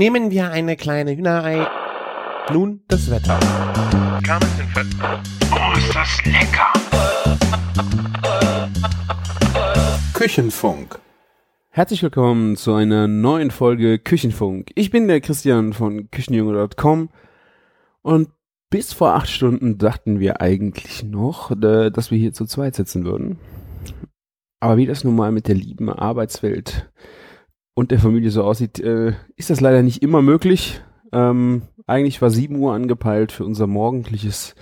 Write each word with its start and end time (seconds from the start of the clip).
Nehmen 0.00 0.30
wir 0.30 0.50
eine 0.50 0.76
kleine 0.76 1.14
Hühnerei. 1.14 1.66
Nun 2.50 2.80
das 2.88 3.10
Wetter. 3.10 3.38
Oh, 5.52 5.76
ist 5.76 5.94
das 5.94 6.24
lecker! 6.24 6.72
Küchenfunk. 10.14 10.98
Herzlich 11.68 12.02
willkommen 12.02 12.56
zu 12.56 12.72
einer 12.72 13.08
neuen 13.08 13.50
Folge 13.50 13.98
Küchenfunk. 13.98 14.70
Ich 14.74 14.90
bin 14.90 15.06
der 15.06 15.20
Christian 15.20 15.74
von 15.74 16.10
Küchenjunge.com 16.10 17.10
und 18.00 18.30
bis 18.70 18.94
vor 18.94 19.14
acht 19.14 19.28
Stunden 19.28 19.76
dachten 19.76 20.18
wir 20.18 20.40
eigentlich 20.40 21.02
noch, 21.02 21.50
äh, 21.50 21.90
dass 21.90 22.10
wir 22.10 22.16
hier 22.16 22.32
zu 22.32 22.46
zweit 22.46 22.74
sitzen 22.74 23.04
würden. 23.04 23.38
Aber 24.60 24.78
wie 24.78 24.86
das 24.86 25.04
nun 25.04 25.14
mal 25.14 25.30
mit 25.30 25.46
der 25.46 25.56
lieben 25.56 25.90
Arbeitswelt 25.90 26.90
und 27.80 27.90
der 27.92 27.98
Familie 27.98 28.30
so 28.30 28.44
aussieht, 28.44 28.78
äh, 28.78 29.14
ist 29.36 29.48
das 29.48 29.62
leider 29.62 29.82
nicht 29.82 30.02
immer 30.02 30.20
möglich. 30.20 30.82
Ähm, 31.12 31.62
eigentlich 31.86 32.20
war 32.20 32.28
7 32.28 32.54
Uhr 32.56 32.74
angepeilt 32.74 33.32
für 33.32 33.46
unser 33.46 33.66
morgendliches 33.66 34.54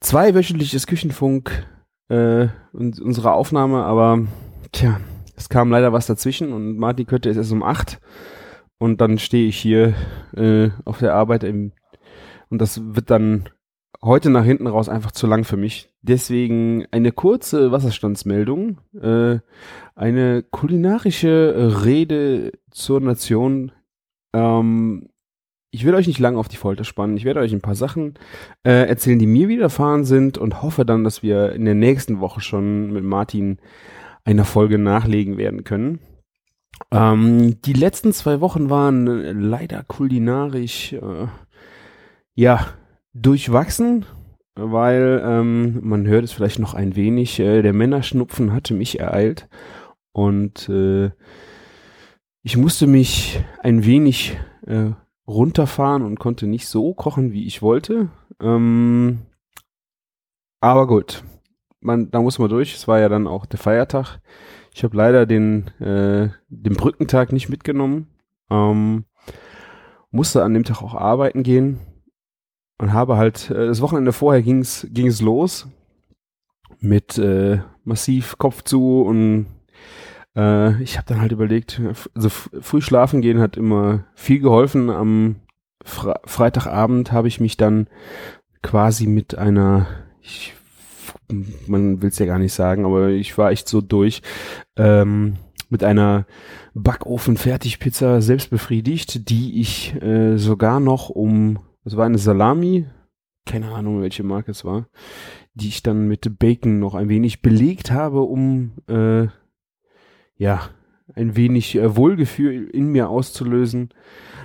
zweiwöchentliches 0.00 0.86
Küchenfunk 0.86 1.66
äh, 2.08 2.48
und 2.72 2.98
unsere 2.98 3.32
Aufnahme, 3.32 3.84
aber 3.84 4.26
tja, 4.72 5.00
es 5.36 5.50
kam 5.50 5.70
leider 5.70 5.92
was 5.92 6.06
dazwischen 6.06 6.54
und 6.54 6.78
Martin 6.78 7.04
könnte 7.04 7.28
es 7.28 7.36
erst 7.36 7.52
um 7.52 7.62
8 7.62 8.00
und 8.78 9.02
dann 9.02 9.18
stehe 9.18 9.46
ich 9.46 9.58
hier 9.58 9.92
äh, 10.34 10.70
auf 10.86 11.00
der 11.00 11.12
Arbeit 11.12 11.44
im, 11.44 11.72
und 12.48 12.58
das 12.58 12.80
wird 12.82 13.10
dann 13.10 13.50
heute 14.04 14.28
nach 14.30 14.44
hinten 14.44 14.66
raus 14.66 14.88
einfach 14.88 15.12
zu 15.12 15.26
lang 15.26 15.44
für 15.44 15.56
mich. 15.56 15.90
Deswegen 16.02 16.86
eine 16.90 17.10
kurze 17.10 17.72
Wasserstandsmeldung, 17.72 18.78
äh, 19.00 19.38
eine 19.94 20.42
kulinarische 20.42 21.82
Rede 21.84 22.52
zur 22.70 23.00
Nation. 23.00 23.72
Ähm, 24.34 25.08
ich 25.70 25.84
will 25.84 25.94
euch 25.94 26.06
nicht 26.06 26.20
lange 26.20 26.38
auf 26.38 26.48
die 26.48 26.58
Folter 26.58 26.84
spannen. 26.84 27.16
Ich 27.16 27.24
werde 27.24 27.40
euch 27.40 27.52
ein 27.52 27.62
paar 27.62 27.74
Sachen 27.74 28.14
äh, 28.62 28.86
erzählen, 28.86 29.18
die 29.18 29.26
mir 29.26 29.48
widerfahren 29.48 30.04
sind 30.04 30.38
und 30.38 30.62
hoffe 30.62 30.84
dann, 30.84 31.02
dass 31.02 31.22
wir 31.22 31.52
in 31.52 31.64
der 31.64 31.74
nächsten 31.74 32.20
Woche 32.20 32.40
schon 32.40 32.92
mit 32.92 33.04
Martin 33.04 33.58
einer 34.24 34.44
Folge 34.44 34.78
nachlegen 34.78 35.38
werden 35.38 35.64
können. 35.64 36.00
Ähm, 36.90 37.60
die 37.62 37.72
letzten 37.72 38.12
zwei 38.12 38.40
Wochen 38.40 38.68
waren 38.68 39.06
leider 39.40 39.82
kulinarisch 39.82 40.92
äh, 40.92 41.26
ja 42.34 42.66
durchwachsen, 43.14 44.04
weil 44.56 45.22
ähm, 45.24 45.80
man 45.82 46.06
hört 46.06 46.24
es 46.24 46.32
vielleicht 46.32 46.58
noch 46.58 46.74
ein 46.74 46.96
wenig. 46.96 47.40
Äh, 47.40 47.62
der 47.62 47.72
Männerschnupfen 47.72 48.52
hatte 48.52 48.74
mich 48.74 49.00
ereilt 49.00 49.48
und 50.12 50.68
äh, 50.68 51.10
ich 52.42 52.56
musste 52.56 52.86
mich 52.86 53.42
ein 53.62 53.84
wenig 53.84 54.36
äh, 54.66 54.90
runterfahren 55.26 56.02
und 56.02 56.18
konnte 56.18 56.46
nicht 56.46 56.68
so 56.68 56.92
kochen, 56.92 57.32
wie 57.32 57.46
ich 57.46 57.62
wollte. 57.62 58.10
Ähm, 58.40 59.22
aber 60.60 60.86
gut, 60.86 61.24
man, 61.80 62.10
da 62.10 62.20
muss 62.20 62.38
man 62.38 62.50
durch. 62.50 62.74
Es 62.74 62.86
war 62.88 62.98
ja 62.98 63.08
dann 63.08 63.26
auch 63.26 63.46
der 63.46 63.58
Feiertag. 63.58 64.20
Ich 64.74 64.82
habe 64.82 64.96
leider 64.96 65.24
den, 65.24 65.68
äh, 65.80 66.28
den 66.48 66.74
Brückentag 66.74 67.32
nicht 67.32 67.48
mitgenommen. 67.48 68.08
Ähm, 68.50 69.04
musste 70.10 70.42
an 70.42 70.52
dem 70.52 70.64
Tag 70.64 70.82
auch 70.82 70.94
arbeiten 70.94 71.42
gehen 71.42 71.80
und 72.78 72.92
habe 72.92 73.16
halt 73.16 73.50
äh, 73.50 73.66
das 73.66 73.80
Wochenende 73.80 74.12
vorher 74.12 74.42
ging's 74.42 74.86
ging 74.90 75.06
es 75.06 75.20
los 75.20 75.68
mit 76.80 77.18
äh, 77.18 77.60
massiv 77.84 78.38
Kopf 78.38 78.62
zu 78.62 79.02
und 79.02 79.46
äh, 80.36 80.82
ich 80.82 80.96
habe 80.96 81.06
dann 81.06 81.20
halt 81.20 81.32
überlegt, 81.32 81.80
also 82.14 82.28
früh 82.28 82.80
schlafen 82.80 83.20
gehen 83.20 83.40
hat 83.40 83.56
immer 83.56 84.04
viel 84.14 84.40
geholfen. 84.40 84.90
Am 84.90 85.36
Fre 85.84 86.20
Freitagabend 86.24 87.12
habe 87.12 87.28
ich 87.28 87.40
mich 87.40 87.56
dann 87.56 87.88
quasi 88.62 89.06
mit 89.06 89.36
einer, 89.36 89.86
ich, 90.20 90.54
man 91.66 92.00
will 92.02 92.08
es 92.08 92.18
ja 92.18 92.26
gar 92.26 92.38
nicht 92.38 92.54
sagen, 92.54 92.84
aber 92.84 93.10
ich 93.10 93.36
war 93.36 93.50
echt 93.50 93.68
so 93.68 93.80
durch, 93.80 94.22
ähm, 94.76 95.36
mit 95.68 95.84
einer 95.84 96.26
Backofen-Fertigpizza 96.74 98.20
selbst 98.20 98.50
befriedigt, 98.50 99.28
die 99.28 99.60
ich 99.60 99.94
äh, 100.02 100.36
sogar 100.38 100.80
noch 100.80 101.10
um, 101.10 101.58
es 101.84 101.96
war 101.96 102.06
eine 102.06 102.18
Salami, 102.18 102.86
keine 103.46 103.72
Ahnung, 103.72 104.00
welche 104.00 104.22
Marke 104.22 104.50
es 104.50 104.64
war, 104.64 104.88
die 105.54 105.68
ich 105.68 105.82
dann 105.82 106.08
mit 106.08 106.38
Bacon 106.38 106.78
noch 106.78 106.94
ein 106.94 107.08
wenig 107.08 107.42
belegt 107.42 107.90
habe, 107.90 108.20
um 108.20 108.72
äh, 108.88 109.26
ja, 110.36 110.70
ein 111.14 111.36
wenig 111.36 111.76
äh, 111.76 111.96
Wohlgefühl 111.96 112.68
in 112.70 112.88
mir 112.88 113.08
auszulösen. 113.08 113.90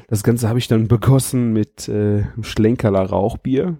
Das 0.07 0.23
Ganze 0.23 0.49
habe 0.49 0.59
ich 0.59 0.67
dann 0.67 0.87
begossen 0.87 1.53
mit 1.53 1.87
äh, 1.87 2.25
Schlenkerler 2.41 3.03
Rauchbier, 3.03 3.77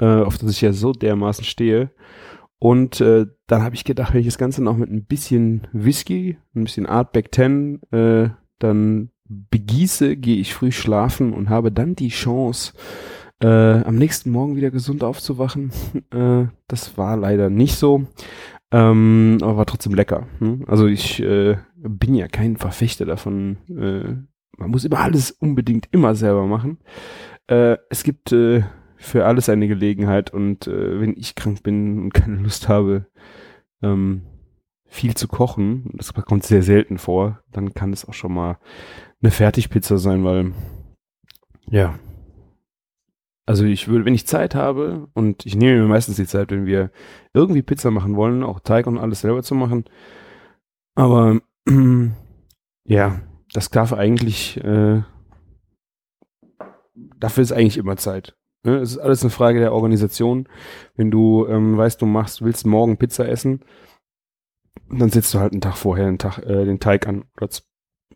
äh, 0.00 0.22
auf 0.22 0.38
das 0.38 0.50
ich 0.50 0.60
ja 0.60 0.72
so 0.72 0.92
dermaßen 0.92 1.44
stehe. 1.44 1.90
Und 2.58 3.00
äh, 3.00 3.26
dann 3.46 3.62
habe 3.62 3.76
ich 3.76 3.84
gedacht, 3.84 4.12
wenn 4.12 4.20
ich 4.20 4.26
das 4.26 4.38
Ganze 4.38 4.62
noch 4.62 4.76
mit 4.76 4.90
ein 4.90 5.04
bisschen 5.04 5.68
Whisky, 5.72 6.38
ein 6.54 6.64
bisschen 6.64 6.86
Artback 6.86 7.34
10, 7.34 7.80
äh, 7.92 8.30
dann 8.58 9.10
begieße, 9.28 10.16
gehe 10.16 10.36
ich 10.36 10.54
früh 10.54 10.72
schlafen 10.72 11.32
und 11.32 11.48
habe 11.48 11.72
dann 11.72 11.94
die 11.94 12.08
Chance, 12.08 12.72
äh, 13.40 13.46
am 13.46 13.96
nächsten 13.96 14.30
Morgen 14.30 14.56
wieder 14.56 14.70
gesund 14.70 15.04
aufzuwachen. 15.04 15.70
äh, 16.10 16.46
das 16.66 16.96
war 16.98 17.16
leider 17.16 17.50
nicht 17.50 17.76
so. 17.76 18.06
Ähm, 18.70 19.38
aber 19.40 19.56
war 19.56 19.66
trotzdem 19.66 19.94
lecker. 19.94 20.26
Hm? 20.40 20.64
Also 20.66 20.86
ich 20.86 21.22
äh, 21.22 21.56
bin 21.76 22.14
ja 22.14 22.28
kein 22.28 22.56
Verfechter 22.56 23.06
davon. 23.06 23.58
Äh, 23.68 24.16
man 24.58 24.70
muss 24.70 24.84
immer 24.84 24.98
alles 24.98 25.30
unbedingt 25.30 25.88
immer 25.92 26.14
selber 26.14 26.46
machen. 26.46 26.78
Äh, 27.46 27.76
es 27.88 28.02
gibt 28.02 28.32
äh, 28.32 28.64
für 28.96 29.24
alles 29.24 29.48
eine 29.48 29.68
Gelegenheit 29.68 30.32
und 30.32 30.66
wenn 30.66 31.16
ich 31.16 31.36
krank 31.36 31.62
bin 31.62 32.02
und 32.02 32.14
keine 32.14 32.38
Lust 32.38 32.68
habe, 32.68 33.06
ähm, 33.80 34.22
viel 34.88 35.14
zu 35.14 35.28
kochen, 35.28 35.90
das 35.94 36.12
kommt 36.14 36.44
sehr 36.44 36.62
selten 36.62 36.98
vor, 36.98 37.40
dann 37.52 37.74
kann 37.74 37.92
es 37.92 38.08
auch 38.08 38.14
schon 38.14 38.32
mal 38.32 38.58
eine 39.22 39.30
Fertigpizza 39.30 39.98
sein, 39.98 40.24
weil 40.24 40.52
ja, 41.70 41.98
also 43.48 43.64
ich 43.64 43.88
würde, 43.88 44.04
wenn 44.04 44.14
ich 44.14 44.26
Zeit 44.26 44.54
habe, 44.54 45.08
und 45.14 45.46
ich 45.46 45.56
nehme 45.56 45.80
mir 45.80 45.88
meistens 45.88 46.16
die 46.16 46.26
Zeit, 46.26 46.50
wenn 46.50 46.66
wir 46.66 46.90
irgendwie 47.32 47.62
Pizza 47.62 47.90
machen 47.90 48.14
wollen, 48.14 48.42
auch 48.42 48.60
Teig 48.60 48.86
und 48.86 48.98
alles 48.98 49.22
selber 49.22 49.42
zu 49.42 49.54
machen. 49.54 49.84
Aber 50.94 51.40
ja, 52.84 53.20
das 53.54 53.70
darf 53.70 53.94
eigentlich, 53.94 54.62
äh, 54.62 55.02
dafür 57.16 57.42
ist 57.42 57.52
eigentlich 57.52 57.78
immer 57.78 57.96
Zeit. 57.96 58.36
Ne? 58.64 58.76
Es 58.76 58.90
ist 58.90 58.98
alles 58.98 59.22
eine 59.22 59.30
Frage 59.30 59.60
der 59.60 59.72
Organisation. 59.72 60.46
Wenn 60.94 61.10
du 61.10 61.46
ähm, 61.46 61.74
weißt, 61.76 62.02
du 62.02 62.06
machst, 62.06 62.42
willst 62.42 62.66
morgen 62.66 62.98
Pizza 62.98 63.26
essen, 63.26 63.64
dann 64.90 65.10
setzt 65.10 65.32
du 65.34 65.38
halt 65.38 65.52
einen 65.52 65.60
Tag 65.60 65.76
vorher 65.76 66.06
den, 66.06 66.18
Tag, 66.18 66.38
äh, 66.38 66.64
den 66.64 66.80
Teig 66.80 67.06
an 67.06 67.24
oder, 67.36 67.48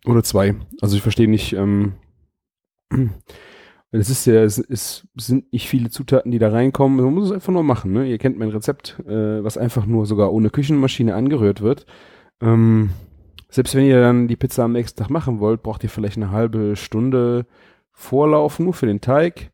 oder 0.05 0.23
zwei. 0.23 0.55
Also 0.81 0.95
ich 0.95 1.01
verstehe 1.01 1.29
nicht, 1.29 1.53
ähm, 1.53 1.93
es 3.91 4.09
ist 4.09 4.25
ja, 4.25 4.43
es, 4.43 4.57
es 4.57 5.07
sind 5.15 5.51
nicht 5.53 5.67
viele 5.67 5.89
Zutaten, 5.89 6.31
die 6.31 6.39
da 6.39 6.49
reinkommen. 6.49 7.03
Man 7.03 7.13
muss 7.13 7.27
es 7.27 7.31
einfach 7.31 7.53
nur 7.53 7.63
machen. 7.63 7.93
Ne? 7.93 8.07
Ihr 8.07 8.17
kennt 8.17 8.37
mein 8.37 8.49
Rezept, 8.49 8.99
äh, 9.07 9.43
was 9.43 9.57
einfach 9.57 9.85
nur 9.85 10.05
sogar 10.05 10.33
ohne 10.33 10.49
Küchenmaschine 10.49 11.15
angerührt 11.15 11.61
wird. 11.61 11.85
Ähm, 12.41 12.89
selbst 13.49 13.75
wenn 13.75 13.85
ihr 13.85 14.01
dann 14.01 14.27
die 14.27 14.35
Pizza 14.35 14.63
am 14.63 14.71
nächsten 14.71 14.99
Tag 14.99 15.09
machen 15.09 15.39
wollt, 15.39 15.61
braucht 15.61 15.83
ihr 15.83 15.89
vielleicht 15.89 16.17
eine 16.17 16.31
halbe 16.31 16.75
Stunde 16.75 17.45
Vorlauf 17.91 18.57
nur 18.57 18.73
für 18.73 18.87
den 18.87 19.01
Teig. 19.01 19.51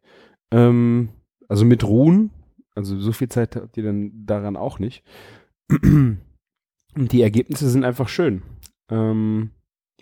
Ähm, 0.51 1.09
also 1.49 1.65
mit 1.65 1.83
Ruhen. 1.83 2.31
Also 2.75 2.97
so 2.97 3.11
viel 3.11 3.27
Zeit 3.27 3.57
habt 3.57 3.75
ihr 3.75 3.83
dann 3.83 4.25
daran 4.25 4.55
auch 4.55 4.79
nicht. 4.79 5.03
Und 6.99 7.13
die 7.13 7.21
Ergebnisse 7.21 7.69
sind 7.69 7.85
einfach 7.85 8.09
schön. 8.09 8.41
Ähm, 8.91 9.51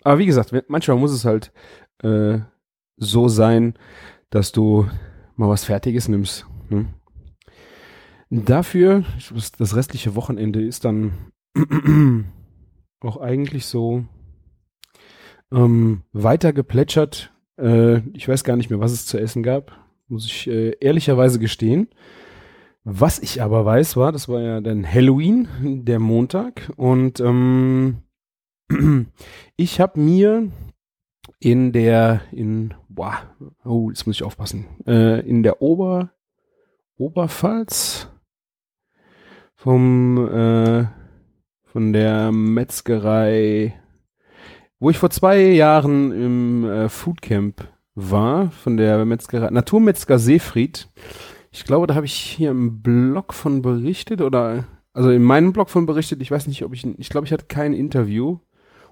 aber 0.02 0.18
wie 0.18 0.26
gesagt, 0.26 0.52
manchmal 0.66 0.96
muss 0.96 1.12
es 1.12 1.24
halt 1.24 1.52
äh, 2.02 2.40
so 2.96 3.28
sein, 3.28 3.74
dass 4.30 4.50
du 4.50 4.88
mal 5.36 5.48
was 5.48 5.64
Fertiges 5.64 6.08
nimmst. 6.08 6.44
Ne? 6.70 6.92
Dafür, 8.30 9.04
das 9.58 9.76
restliche 9.76 10.16
Wochenende 10.16 10.60
ist 10.60 10.84
dann 10.84 11.12
auch 13.00 13.18
eigentlich 13.18 13.66
so 13.66 14.04
ähm, 15.52 16.02
weiter 16.12 16.52
geplätschert. 16.52 17.32
Äh, 17.60 17.98
ich 18.12 18.28
weiß 18.28 18.42
gar 18.42 18.56
nicht 18.56 18.70
mehr, 18.70 18.80
was 18.80 18.90
es 18.90 19.06
zu 19.06 19.20
essen 19.20 19.44
gab, 19.44 19.70
muss 20.08 20.26
ich 20.26 20.48
äh, 20.48 20.70
ehrlicherweise 20.80 21.38
gestehen. 21.38 21.90
Was 22.90 23.18
ich 23.18 23.42
aber 23.42 23.66
weiß, 23.66 23.98
war, 23.98 24.12
das 24.12 24.30
war 24.30 24.40
ja 24.40 24.62
dann 24.62 24.90
Halloween, 24.90 25.46
der 25.84 25.98
Montag, 25.98 26.72
und 26.76 27.20
ähm, 27.20 27.98
ich 29.56 29.78
habe 29.78 30.00
mir 30.00 30.50
in 31.38 31.72
der, 31.72 32.22
in, 32.32 32.72
boah, 32.88 33.18
oh, 33.62 33.90
jetzt 33.90 34.06
muss 34.06 34.16
ich 34.16 34.22
aufpassen, 34.22 34.64
äh, 34.86 35.20
in 35.28 35.42
der 35.42 35.60
Ober, 35.60 36.12
Oberpfalz 36.96 38.08
vom, 39.54 40.26
äh, 40.26 40.86
von 41.64 41.92
der 41.92 42.32
Metzgerei, 42.32 43.78
wo 44.78 44.88
ich 44.88 44.96
vor 44.96 45.10
zwei 45.10 45.38
Jahren 45.38 46.10
im 46.10 46.64
äh, 46.64 46.88
Foodcamp 46.88 47.68
war 47.94 48.50
von 48.50 48.78
der 48.78 49.04
Metzgerei, 49.04 49.50
Naturmetzger 49.50 50.18
Seefried. 50.18 50.88
Ich 51.50 51.64
glaube, 51.64 51.86
da 51.86 51.94
habe 51.94 52.06
ich 52.06 52.14
hier 52.14 52.50
im 52.50 52.82
Blog 52.82 53.32
von 53.32 53.62
berichtet 53.62 54.20
oder, 54.20 54.64
also 54.92 55.10
in 55.10 55.22
meinem 55.22 55.52
Blog 55.52 55.70
von 55.70 55.86
berichtet. 55.86 56.20
Ich 56.22 56.30
weiß 56.30 56.46
nicht, 56.46 56.64
ob 56.64 56.74
ich, 56.74 56.86
ich 56.98 57.08
glaube, 57.08 57.26
ich 57.26 57.32
hatte 57.32 57.46
kein 57.46 57.72
Interview 57.72 58.38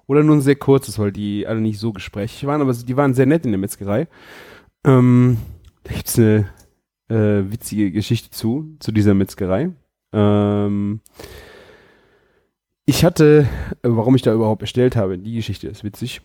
oder 0.06 0.22
nur 0.22 0.36
ein 0.36 0.40
sehr 0.40 0.56
kurzes, 0.56 0.98
weil 0.98 1.12
die 1.12 1.46
alle 1.46 1.60
nicht 1.60 1.78
so 1.78 1.92
gesprächig 1.92 2.46
waren, 2.46 2.60
aber 2.60 2.72
die 2.72 2.96
waren 2.96 3.14
sehr 3.14 3.26
nett 3.26 3.44
in 3.44 3.52
der 3.52 3.58
Metzgerei. 3.58 4.08
Ähm, 4.84 5.38
da 5.82 5.92
gibt's 5.92 6.18
eine 6.18 6.48
äh, 7.08 7.50
witzige 7.50 7.92
Geschichte 7.92 8.30
zu, 8.30 8.76
zu 8.78 8.92
dieser 8.92 9.14
Metzgerei. 9.14 9.70
Ähm, 10.12 11.00
ich 12.86 13.04
hatte, 13.04 13.48
warum 13.82 14.14
ich 14.14 14.22
da 14.22 14.32
überhaupt 14.32 14.60
bestellt 14.60 14.96
habe, 14.96 15.18
die 15.18 15.34
Geschichte 15.34 15.68
ist 15.68 15.84
witzig. 15.84 16.22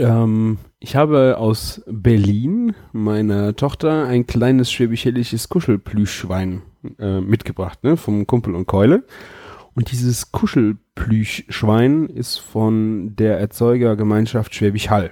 Ähm, 0.00 0.56
ich 0.78 0.96
habe 0.96 1.36
aus 1.36 1.82
Berlin 1.86 2.74
meiner 2.92 3.54
Tochter 3.54 4.06
ein 4.06 4.26
kleines 4.26 4.72
schwäbisch-hellisches 4.72 5.50
Kuschelplüschschwein 5.50 6.62
äh, 6.98 7.20
mitgebracht, 7.20 7.84
ne, 7.84 7.98
vom 7.98 8.26
Kumpel 8.26 8.54
und 8.54 8.66
Keule. 8.66 9.04
Und 9.74 9.92
dieses 9.92 10.32
Kuschelplüschschwein 10.32 12.06
ist 12.06 12.38
von 12.38 13.14
der 13.14 13.38
Erzeugergemeinschaft 13.38 14.54
Schwäbisch 14.54 14.88
Hall. 14.88 15.10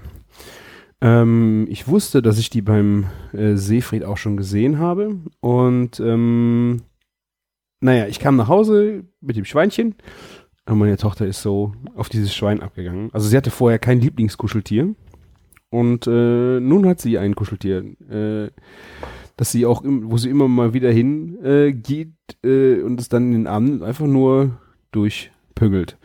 Ähm, 1.02 1.66
ich 1.68 1.86
wusste, 1.86 2.22
dass 2.22 2.38
ich 2.38 2.48
die 2.48 2.62
beim 2.62 3.06
äh, 3.32 3.56
Seefried 3.56 4.04
auch 4.04 4.16
schon 4.16 4.38
gesehen 4.38 4.78
habe. 4.78 5.16
Und 5.40 6.00
ähm, 6.00 6.80
naja, 7.80 8.06
ich 8.06 8.20
kam 8.20 8.36
nach 8.36 8.48
Hause 8.48 9.04
mit 9.20 9.36
dem 9.36 9.44
Schweinchen. 9.44 9.96
Und 10.68 10.78
meine 10.78 10.96
Tochter 10.96 11.26
ist 11.26 11.42
so 11.42 11.72
auf 11.96 12.08
dieses 12.08 12.34
Schwein 12.34 12.60
abgegangen. 12.60 13.10
Also 13.12 13.28
sie 13.28 13.36
hatte 13.36 13.50
vorher 13.50 13.78
kein 13.78 14.00
Lieblingskuscheltier. 14.00 14.94
Und 15.70 16.06
äh, 16.06 16.60
nun 16.60 16.86
hat 16.86 17.00
sie 17.00 17.18
ein 17.18 17.34
Kuscheltier, 17.34 17.84
äh, 18.10 18.50
dass 19.36 19.52
sie 19.52 19.66
auch, 19.66 19.82
im, 19.82 20.10
wo 20.10 20.16
sie 20.16 20.30
immer 20.30 20.48
mal 20.48 20.72
wieder 20.72 20.90
hin 20.90 21.38
äh, 21.44 21.72
geht 21.72 22.12
äh, 22.42 22.80
und 22.80 23.00
es 23.00 23.08
dann 23.08 23.32
in 23.32 23.44
den 23.44 23.64
nimmt, 23.64 23.82
einfach 23.82 24.06
nur 24.06 24.58
durchpögelt. 24.92 25.98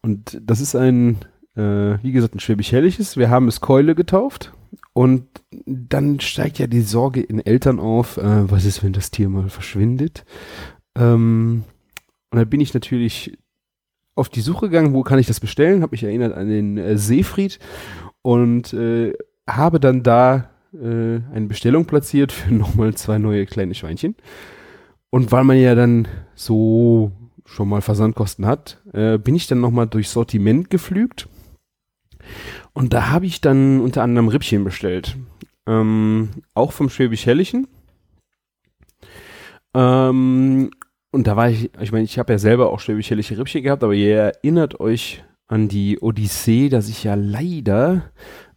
Und 0.00 0.40
das 0.42 0.60
ist 0.60 0.74
ein 0.74 1.18
äh, 1.56 2.02
wie 2.02 2.12
gesagt, 2.12 2.34
ein 2.34 2.40
schwäbisch-helliges. 2.40 3.16
Wir 3.16 3.30
haben 3.30 3.48
es 3.48 3.60
Keule 3.60 3.94
getauft. 3.94 4.52
Und 4.92 5.26
dann 5.66 6.20
steigt 6.20 6.58
ja 6.58 6.66
die 6.66 6.80
Sorge 6.80 7.20
in 7.20 7.44
Eltern 7.44 7.78
auf, 7.78 8.16
äh, 8.16 8.50
was 8.50 8.64
ist, 8.64 8.82
wenn 8.82 8.92
das 8.92 9.10
Tier 9.10 9.28
mal 9.28 9.48
verschwindet? 9.48 10.24
Ähm, 10.96 11.64
und 12.30 12.38
dann 12.38 12.48
bin 12.48 12.60
ich 12.60 12.74
natürlich 12.74 13.38
auf 14.14 14.28
die 14.28 14.40
Suche 14.40 14.68
gegangen, 14.68 14.94
wo 14.94 15.02
kann 15.02 15.18
ich 15.18 15.26
das 15.26 15.40
bestellen? 15.40 15.82
Habe 15.82 15.92
mich 15.92 16.02
erinnert 16.02 16.34
an 16.34 16.48
den 16.48 16.78
äh, 16.78 16.96
Seefried 16.96 17.58
und 18.22 18.72
äh, 18.72 19.14
habe 19.48 19.80
dann 19.80 20.02
da 20.02 20.50
äh, 20.74 21.20
eine 21.32 21.46
Bestellung 21.46 21.84
platziert 21.86 22.32
für 22.32 22.52
nochmal 22.54 22.94
zwei 22.94 23.18
neue 23.18 23.46
kleine 23.46 23.74
Schweinchen. 23.74 24.16
Und 25.10 25.32
weil 25.32 25.44
man 25.44 25.58
ja 25.58 25.74
dann 25.74 26.06
so 26.34 27.12
schon 27.44 27.68
mal 27.68 27.80
Versandkosten 27.80 28.46
hat, 28.46 28.80
äh, 28.92 29.18
bin 29.18 29.34
ich 29.34 29.46
dann 29.46 29.60
nochmal 29.60 29.88
durch 29.88 30.08
Sortiment 30.08 30.70
geflügt 30.70 31.28
und 32.72 32.92
da 32.92 33.10
habe 33.10 33.26
ich 33.26 33.40
dann 33.40 33.80
unter 33.80 34.02
anderem 34.02 34.28
Rippchen 34.28 34.64
bestellt. 34.64 35.16
Ähm, 35.66 36.30
auch 36.54 36.72
vom 36.72 36.88
Schwäbisch-Hellischen. 36.88 37.68
Ähm, 39.74 40.70
und 41.10 41.26
da 41.26 41.36
war 41.36 41.50
ich, 41.50 41.70
ich 41.80 41.92
meine, 41.92 42.04
ich 42.04 42.18
habe 42.18 42.32
ja 42.32 42.38
selber 42.38 42.70
auch 42.70 42.80
schwäbisch-hellische 42.80 43.36
Rippchen 43.36 43.62
gehabt, 43.62 43.82
aber 43.82 43.94
ihr 43.94 44.16
erinnert 44.16 44.80
euch 44.80 45.24
an 45.48 45.68
die 45.68 45.98
Odyssee, 46.00 46.68
dass 46.68 46.88
ich 46.88 47.04
ja 47.04 47.14
leider 47.14 48.10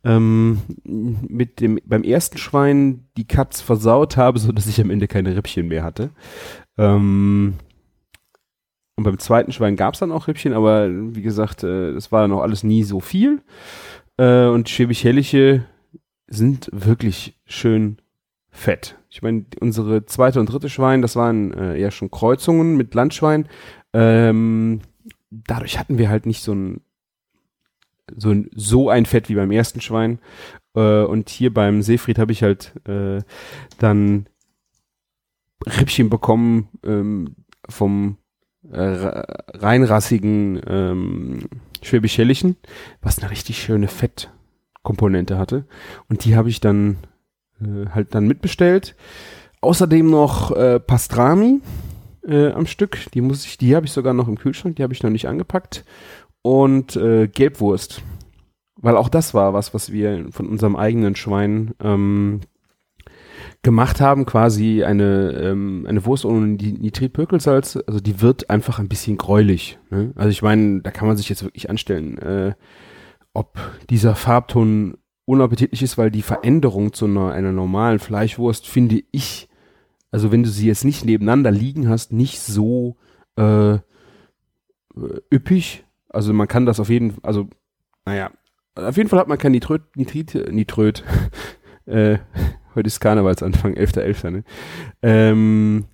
ähm, 0.03 0.61
mit 0.83 1.59
dem 1.59 1.79
beim 1.85 2.03
ersten 2.03 2.37
Schwein 2.37 3.05
die 3.17 3.25
Katz 3.25 3.61
versaut 3.61 4.17
habe, 4.17 4.37
so 4.37 4.51
dass 4.51 4.67
ich 4.67 4.79
am 4.79 4.91
Ende 4.91 5.07
keine 5.07 5.35
Rippchen 5.35 5.67
mehr 5.67 5.83
hatte. 5.83 6.11
Ähm, 6.77 7.55
und 8.95 9.03
beim 9.03 9.17
zweiten 9.17 9.51
Schwein 9.51 9.75
gab 9.75 9.95
es 9.95 10.01
dann 10.01 10.11
auch 10.11 10.27
Rippchen, 10.27 10.53
aber 10.53 10.89
wie 10.89 11.23
gesagt, 11.23 11.63
äh, 11.63 11.93
das 11.93 12.11
war 12.11 12.27
noch 12.27 12.41
alles 12.41 12.63
nie 12.63 12.83
so 12.83 12.99
viel. 12.99 13.41
Äh, 14.17 14.45
und 14.45 14.69
Schwäbisch-Helliche 14.69 15.65
sind 16.27 16.69
wirklich 16.71 17.39
schön 17.45 17.97
fett. 18.53 18.97
Ich 19.09 19.21
meine, 19.21 19.45
unsere 19.59 20.05
zweite 20.05 20.39
und 20.39 20.45
dritte 20.45 20.69
Schwein, 20.69 21.01
das 21.01 21.15
waren 21.15 21.53
äh, 21.53 21.77
eher 21.77 21.91
schon 21.91 22.11
Kreuzungen 22.11 22.77
mit 22.77 22.93
Landschwein. 22.93 23.49
Ähm, 23.91 24.81
dadurch 25.29 25.79
hatten 25.79 25.97
wir 25.97 26.09
halt 26.09 26.25
nicht 26.25 26.43
so 26.43 26.53
ein 26.53 26.81
so 28.15 28.31
ein, 28.31 28.49
so 28.53 28.89
ein 28.89 29.05
Fett 29.05 29.29
wie 29.29 29.35
beim 29.35 29.51
ersten 29.51 29.81
Schwein. 29.81 30.19
Äh, 30.75 31.03
und 31.03 31.29
hier 31.29 31.53
beim 31.53 31.81
Seefried 31.81 32.19
habe 32.19 32.31
ich 32.31 32.43
halt 32.43 32.73
äh, 32.87 33.21
dann 33.79 34.27
Rippchen 35.65 36.09
bekommen 36.09 36.67
ähm, 36.83 37.35
vom 37.69 38.17
äh, 38.71 38.77
reinrassigen 38.77 40.61
ähm, 40.67 41.49
Schwäbisch-Hellischen, 41.81 42.57
was 43.01 43.19
eine 43.19 43.31
richtig 43.31 43.61
schöne 43.61 43.87
Fettkomponente 43.87 45.37
hatte. 45.37 45.65
Und 46.09 46.25
die 46.25 46.35
habe 46.35 46.49
ich 46.49 46.59
dann 46.59 46.97
äh, 47.65 47.89
halt 47.89 48.15
dann 48.15 48.27
mitbestellt. 48.27 48.95
Außerdem 49.61 50.09
noch 50.09 50.51
äh, 50.51 50.79
Pastrami 50.79 51.61
äh, 52.27 52.51
am 52.51 52.65
Stück. 52.65 53.11
Die 53.13 53.21
muss 53.21 53.45
ich, 53.45 53.57
die 53.57 53.75
habe 53.75 53.85
ich 53.85 53.91
sogar 53.91 54.13
noch 54.13 54.27
im 54.27 54.37
Kühlschrank, 54.37 54.75
die 54.75 54.83
habe 54.83 54.93
ich 54.93 55.03
noch 55.03 55.09
nicht 55.09 55.27
angepackt. 55.27 55.85
Und 56.41 56.95
äh, 56.95 57.27
Gelbwurst. 57.27 58.01
Weil 58.81 58.97
auch 58.97 59.07
das 59.07 59.33
war 59.33 59.53
was, 59.53 59.73
was 59.73 59.91
wir 59.93 60.25
von 60.31 60.47
unserem 60.47 60.75
eigenen 60.75 61.15
Schwein 61.15 61.73
ähm, 61.81 62.41
gemacht 63.61 64.01
haben, 64.01 64.25
quasi 64.25 64.83
eine, 64.83 65.31
ähm, 65.41 65.85
eine 65.87 66.05
Wurst 66.05 66.25
ohne 66.25 66.47
Nitritpökelsalz, 66.47 67.79
also 67.87 68.01
die 68.01 68.21
wird 68.21 68.49
einfach 68.49 68.79
ein 68.79 68.89
bisschen 68.89 69.17
gräulich. 69.17 69.79
Ne? 69.89 70.11
Also 70.15 70.29
ich 70.29 70.41
meine, 70.41 70.81
da 70.81 70.91
kann 70.91 71.07
man 71.07 71.15
sich 71.15 71.29
jetzt 71.29 71.43
wirklich 71.43 71.69
anstellen, 71.69 72.17
äh, 72.17 72.53
ob 73.33 73.57
dieser 73.89 74.15
Farbton 74.15 74.97
unappetitlich 75.25 75.81
ist, 75.83 75.97
weil 75.97 76.11
die 76.11 76.21
Veränderung 76.21 76.93
zu 76.93 77.05
einer, 77.05 77.31
einer 77.31 77.51
normalen 77.51 77.99
Fleischwurst 77.99 78.67
finde 78.67 79.03
ich, 79.11 79.49
also 80.11 80.31
wenn 80.31 80.43
du 80.43 80.49
sie 80.49 80.67
jetzt 80.67 80.85
nicht 80.85 81.05
nebeneinander 81.05 81.51
liegen 81.51 81.89
hast, 81.89 82.11
nicht 82.11 82.39
so 82.39 82.97
äh, 83.35 83.77
üppig. 85.33 85.85
Also 86.09 86.33
man 86.33 86.47
kann 86.47 86.65
das 86.65 86.79
auf 86.79 86.89
jeden 86.89 87.11
Fall, 87.11 87.21
also 87.23 87.47
naja, 88.05 88.31
auf 88.75 88.97
jeden 88.97 89.09
Fall 89.09 89.19
hat 89.19 89.27
man 89.27 89.37
kein 89.37 89.53
Nitrit, 89.53 89.81
Nitrit, 89.95 90.51
Nitrit, 90.51 91.03
äh, 91.85 92.17
Heute 92.75 92.87
ist 92.87 92.99
Karnevalsanfang, 92.99 93.75
11.11. 93.75 94.01
.11., 94.01 94.29
ne? 94.31 94.43
Ähm, 95.03 95.85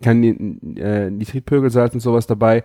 kann 0.00 0.22
äh, 0.22 1.10
Nitritpökelsalz 1.10 1.94
und 1.94 2.00
sowas 2.00 2.28
dabei. 2.28 2.62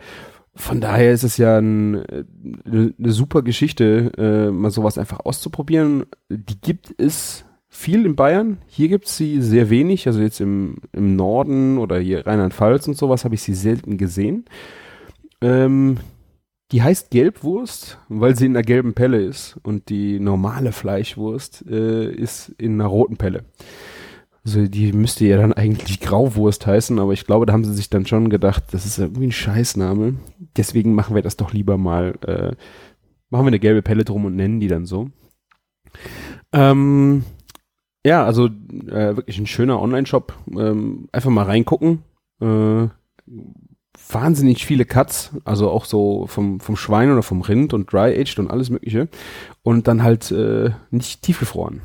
Von 0.55 0.81
daher 0.81 1.11
ist 1.11 1.23
es 1.23 1.37
ja 1.37 1.57
ein, 1.57 1.95
äh, 2.05 2.23
eine 2.65 3.11
super 3.11 3.41
Geschichte, 3.41 4.11
äh, 4.17 4.51
mal 4.51 4.69
sowas 4.69 4.97
einfach 4.97 5.21
auszuprobieren. 5.21 6.05
Die 6.29 6.59
gibt 6.61 6.93
es 6.99 7.45
viel 7.69 8.05
in 8.05 8.15
Bayern. 8.15 8.59
Hier 8.67 8.87
gibt 8.87 9.07
es 9.07 9.17
sie 9.17 9.41
sehr 9.41 9.71
wenig. 9.71 10.05
Also 10.05 10.21
jetzt 10.21 10.39
im, 10.39 10.75
im 10.91 11.15
Norden 11.15 11.79
oder 11.79 11.97
hier 11.97 12.27
Rheinland-Pfalz 12.27 12.87
und 12.87 12.95
sowas 12.95 13.25
habe 13.25 13.33
ich 13.33 13.41
sie 13.41 13.55
selten 13.55 13.97
gesehen. 13.97 14.45
Ähm, 15.41 15.97
die 16.71 16.83
heißt 16.83 17.09
Gelbwurst, 17.09 17.99
weil 18.09 18.35
sie 18.35 18.45
in 18.45 18.55
einer 18.55 18.63
gelben 18.63 18.93
Pelle 18.93 19.21
ist 19.21 19.59
und 19.63 19.89
die 19.89 20.19
normale 20.19 20.71
Fleischwurst 20.71 21.65
äh, 21.67 22.11
ist 22.11 22.49
in 22.57 22.73
einer 22.73 22.89
roten 22.89 23.17
Pelle. 23.17 23.43
Also 24.45 24.67
die 24.67 24.91
müsste 24.91 25.25
ja 25.25 25.37
dann 25.37 25.53
eigentlich 25.53 26.01
Grauwurst 26.01 26.67
heißen, 26.67 26.99
aber 26.99 27.13
ich 27.13 27.25
glaube, 27.25 27.45
da 27.45 27.53
haben 27.53 27.63
sie 27.63 27.73
sich 27.73 27.89
dann 27.89 28.05
schon 28.05 28.29
gedacht, 28.29 28.63
das 28.71 28.85
ist 28.85 28.97
irgendwie 28.99 29.27
ein 29.27 29.31
Scheißname. 29.31 30.15
Deswegen 30.57 30.93
machen 30.95 31.15
wir 31.15 31.21
das 31.21 31.37
doch 31.37 31.53
lieber 31.53 31.77
mal, 31.77 32.15
äh, 32.25 32.55
machen 33.29 33.45
wir 33.45 33.47
eine 33.47 33.59
gelbe 33.59 33.81
Pelle 33.81 34.03
drum 34.03 34.25
und 34.25 34.35
nennen 34.35 34.59
die 34.59 34.67
dann 34.67 34.85
so. 34.85 35.09
Ähm, 36.51 37.23
ja, 38.05 38.25
also 38.25 38.47
äh, 38.47 39.15
wirklich 39.15 39.39
ein 39.39 39.47
schöner 39.47 39.81
Online-Shop. 39.81 40.33
Ähm, 40.57 41.07
einfach 41.13 41.29
mal 41.29 41.45
reingucken. 41.45 42.03
Äh, 42.41 42.87
wahnsinnig 44.09 44.65
viele 44.65 44.85
Cuts, 44.85 45.31
also 45.45 45.69
auch 45.69 45.85
so 45.85 46.27
vom, 46.27 46.59
vom 46.59 46.75
Schwein 46.75 47.11
oder 47.11 47.23
vom 47.23 47.41
Rind 47.41 47.73
und 47.73 47.91
Dry-Aged 47.91 48.39
und 48.39 48.51
alles 48.51 48.69
mögliche. 48.69 49.07
Und 49.61 49.87
dann 49.87 50.03
halt 50.03 50.31
äh, 50.31 50.71
nicht 50.91 51.21
tiefgefroren. 51.21 51.81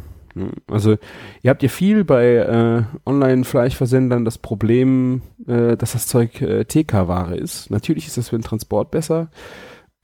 Also 0.66 0.96
ihr 1.42 1.50
habt 1.50 1.62
ja 1.62 1.68
viel 1.68 2.04
bei 2.04 2.36
äh, 2.36 2.82
Online-Fleischversendern 3.06 4.24
das 4.24 4.38
Problem, 4.38 5.22
äh, 5.46 5.76
dass 5.76 5.92
das 5.92 6.06
Zeug 6.06 6.40
äh, 6.40 6.64
TK-Ware 6.64 7.36
ist. 7.36 7.70
Natürlich 7.70 8.06
ist 8.06 8.16
das 8.16 8.28
für 8.28 8.38
den 8.38 8.44
Transport 8.44 8.90
besser. 8.90 9.30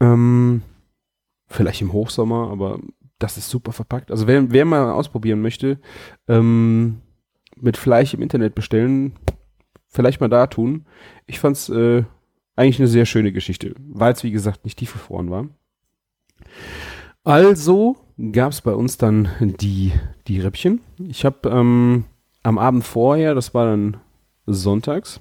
Ähm, 0.00 0.62
vielleicht 1.46 1.80
im 1.80 1.92
Hochsommer, 1.92 2.50
aber 2.50 2.80
das 3.18 3.36
ist 3.36 3.48
super 3.48 3.72
verpackt. 3.72 4.10
Also 4.10 4.26
wer, 4.26 4.50
wer 4.50 4.64
mal 4.64 4.92
ausprobieren 4.92 5.40
möchte, 5.40 5.78
ähm, 6.28 7.00
mit 7.56 7.76
Fleisch 7.76 8.14
im 8.14 8.22
Internet 8.22 8.54
bestellen, 8.54 9.14
vielleicht 9.88 10.20
mal 10.20 10.28
da 10.28 10.46
tun. 10.46 10.86
Ich 11.26 11.40
fand's 11.40 11.68
äh, 11.68 12.04
eigentlich 12.56 12.78
eine 12.78 12.88
sehr 12.88 13.06
schöne 13.06 13.32
Geschichte, 13.32 13.74
weil 13.78 14.12
es 14.12 14.24
wie 14.24 14.30
gesagt 14.30 14.64
nicht 14.64 14.78
tiefgefroren 14.78 15.30
war. 15.30 15.48
Also 17.22 17.96
gab 18.32 18.52
es 18.52 18.60
bei 18.60 18.72
uns 18.72 18.96
dann 18.98 19.28
die, 19.40 19.92
die 20.26 20.40
Rippchen. 20.40 20.80
Ich 20.98 21.24
habe 21.24 21.48
ähm, 21.48 22.04
am 22.42 22.58
Abend 22.58 22.84
vorher, 22.84 23.34
das 23.34 23.54
war 23.54 23.66
dann 23.66 23.96
sonntags, 24.46 25.20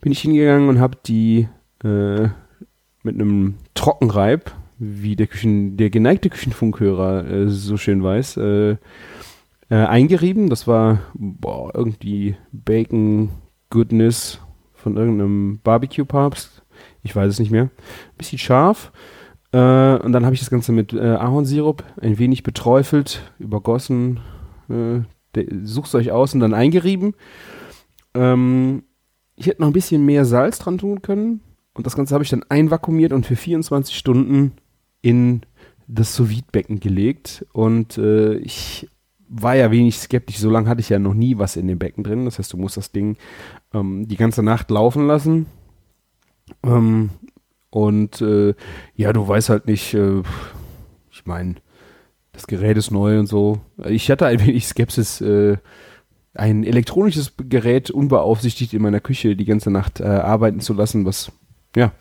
bin 0.00 0.12
ich 0.12 0.20
hingegangen 0.20 0.68
und 0.68 0.80
habe 0.80 0.98
die 1.06 1.48
äh, 1.82 2.28
mit 3.02 3.14
einem 3.14 3.54
Trockenreib, 3.74 4.52
wie 4.78 5.16
der, 5.16 5.26
Küchen, 5.26 5.76
der 5.76 5.90
geneigte 5.90 6.28
Küchenfunkhörer 6.28 7.26
äh, 7.30 7.48
so 7.48 7.76
schön 7.76 8.02
weiß, 8.02 8.36
äh, 8.36 8.76
äh, 9.70 9.74
eingerieben. 9.74 10.50
Das 10.50 10.66
war 10.66 11.00
boah, 11.14 11.72
irgendwie 11.74 12.36
Bacon 12.52 13.30
Goodness 13.70 14.40
von 14.74 14.96
irgendeinem 14.96 15.60
Barbecue-Papst. 15.62 16.62
Ich 17.02 17.16
weiß 17.16 17.32
es 17.32 17.38
nicht 17.38 17.50
mehr. 17.50 17.70
Bisschen 18.18 18.38
scharf. 18.38 18.92
Äh, 19.52 19.96
und 19.98 20.12
dann 20.12 20.24
habe 20.24 20.34
ich 20.34 20.40
das 20.40 20.50
Ganze 20.50 20.72
mit 20.72 20.92
äh, 20.92 21.00
Ahornsirup 21.00 21.84
ein 22.00 22.18
wenig 22.18 22.42
beträufelt, 22.42 23.32
übergossen. 23.38 24.20
Äh, 24.68 25.00
Sucht 25.64 25.94
euch 25.94 26.12
aus 26.12 26.32
und 26.32 26.40
dann 26.40 26.54
eingerieben. 26.54 27.14
Ähm, 28.14 28.84
ich 29.36 29.46
hätte 29.46 29.60
noch 29.60 29.68
ein 29.68 29.74
bisschen 29.74 30.04
mehr 30.06 30.24
Salz 30.24 30.58
dran 30.58 30.78
tun 30.78 31.02
können. 31.02 31.40
Und 31.74 31.86
das 31.86 31.94
Ganze 31.94 32.14
habe 32.14 32.24
ich 32.24 32.30
dann 32.30 32.44
einvakuumiert 32.48 33.12
und 33.12 33.26
für 33.26 33.36
24 33.36 33.94
Stunden 33.96 34.52
in 35.02 35.42
das 35.86 36.16
sous 36.16 36.40
becken 36.50 36.80
gelegt. 36.80 37.44
Und 37.52 37.98
äh, 37.98 38.36
ich 38.36 38.88
war 39.28 39.56
ja 39.56 39.70
wenig 39.70 39.98
skeptisch. 39.98 40.38
So 40.38 40.50
lange 40.50 40.68
hatte 40.68 40.80
ich 40.80 40.88
ja 40.88 40.98
noch 40.98 41.14
nie 41.14 41.36
was 41.38 41.56
in 41.56 41.68
dem 41.68 41.78
Becken 41.78 42.02
drin. 42.02 42.24
Das 42.24 42.38
heißt, 42.38 42.52
du 42.52 42.56
musst 42.56 42.76
das 42.78 42.92
Ding 42.92 43.16
ähm, 43.74 44.08
die 44.08 44.16
ganze 44.16 44.42
Nacht 44.42 44.70
laufen 44.70 45.06
lassen. 45.06 45.46
Ähm, 46.62 47.10
und 47.76 48.22
äh, 48.22 48.54
ja, 48.94 49.12
du 49.12 49.28
weißt 49.28 49.50
halt 49.50 49.66
nicht, 49.66 49.92
äh, 49.92 50.22
ich 51.10 51.26
meine, 51.26 51.56
das 52.32 52.46
Gerät 52.46 52.78
ist 52.78 52.90
neu 52.90 53.18
und 53.18 53.26
so. 53.26 53.60
Ich 53.86 54.10
hatte 54.10 54.24
ein 54.24 54.40
wenig 54.40 54.66
Skepsis, 54.66 55.20
äh, 55.20 55.58
ein 56.32 56.64
elektronisches 56.64 57.34
Gerät 57.36 57.90
unbeaufsichtigt 57.90 58.72
in 58.72 58.80
meiner 58.80 59.00
Küche 59.00 59.36
die 59.36 59.44
ganze 59.44 59.70
Nacht 59.70 60.00
äh, 60.00 60.04
arbeiten 60.04 60.60
zu 60.60 60.72
lassen, 60.72 61.04
was 61.04 61.30
ja 61.76 61.92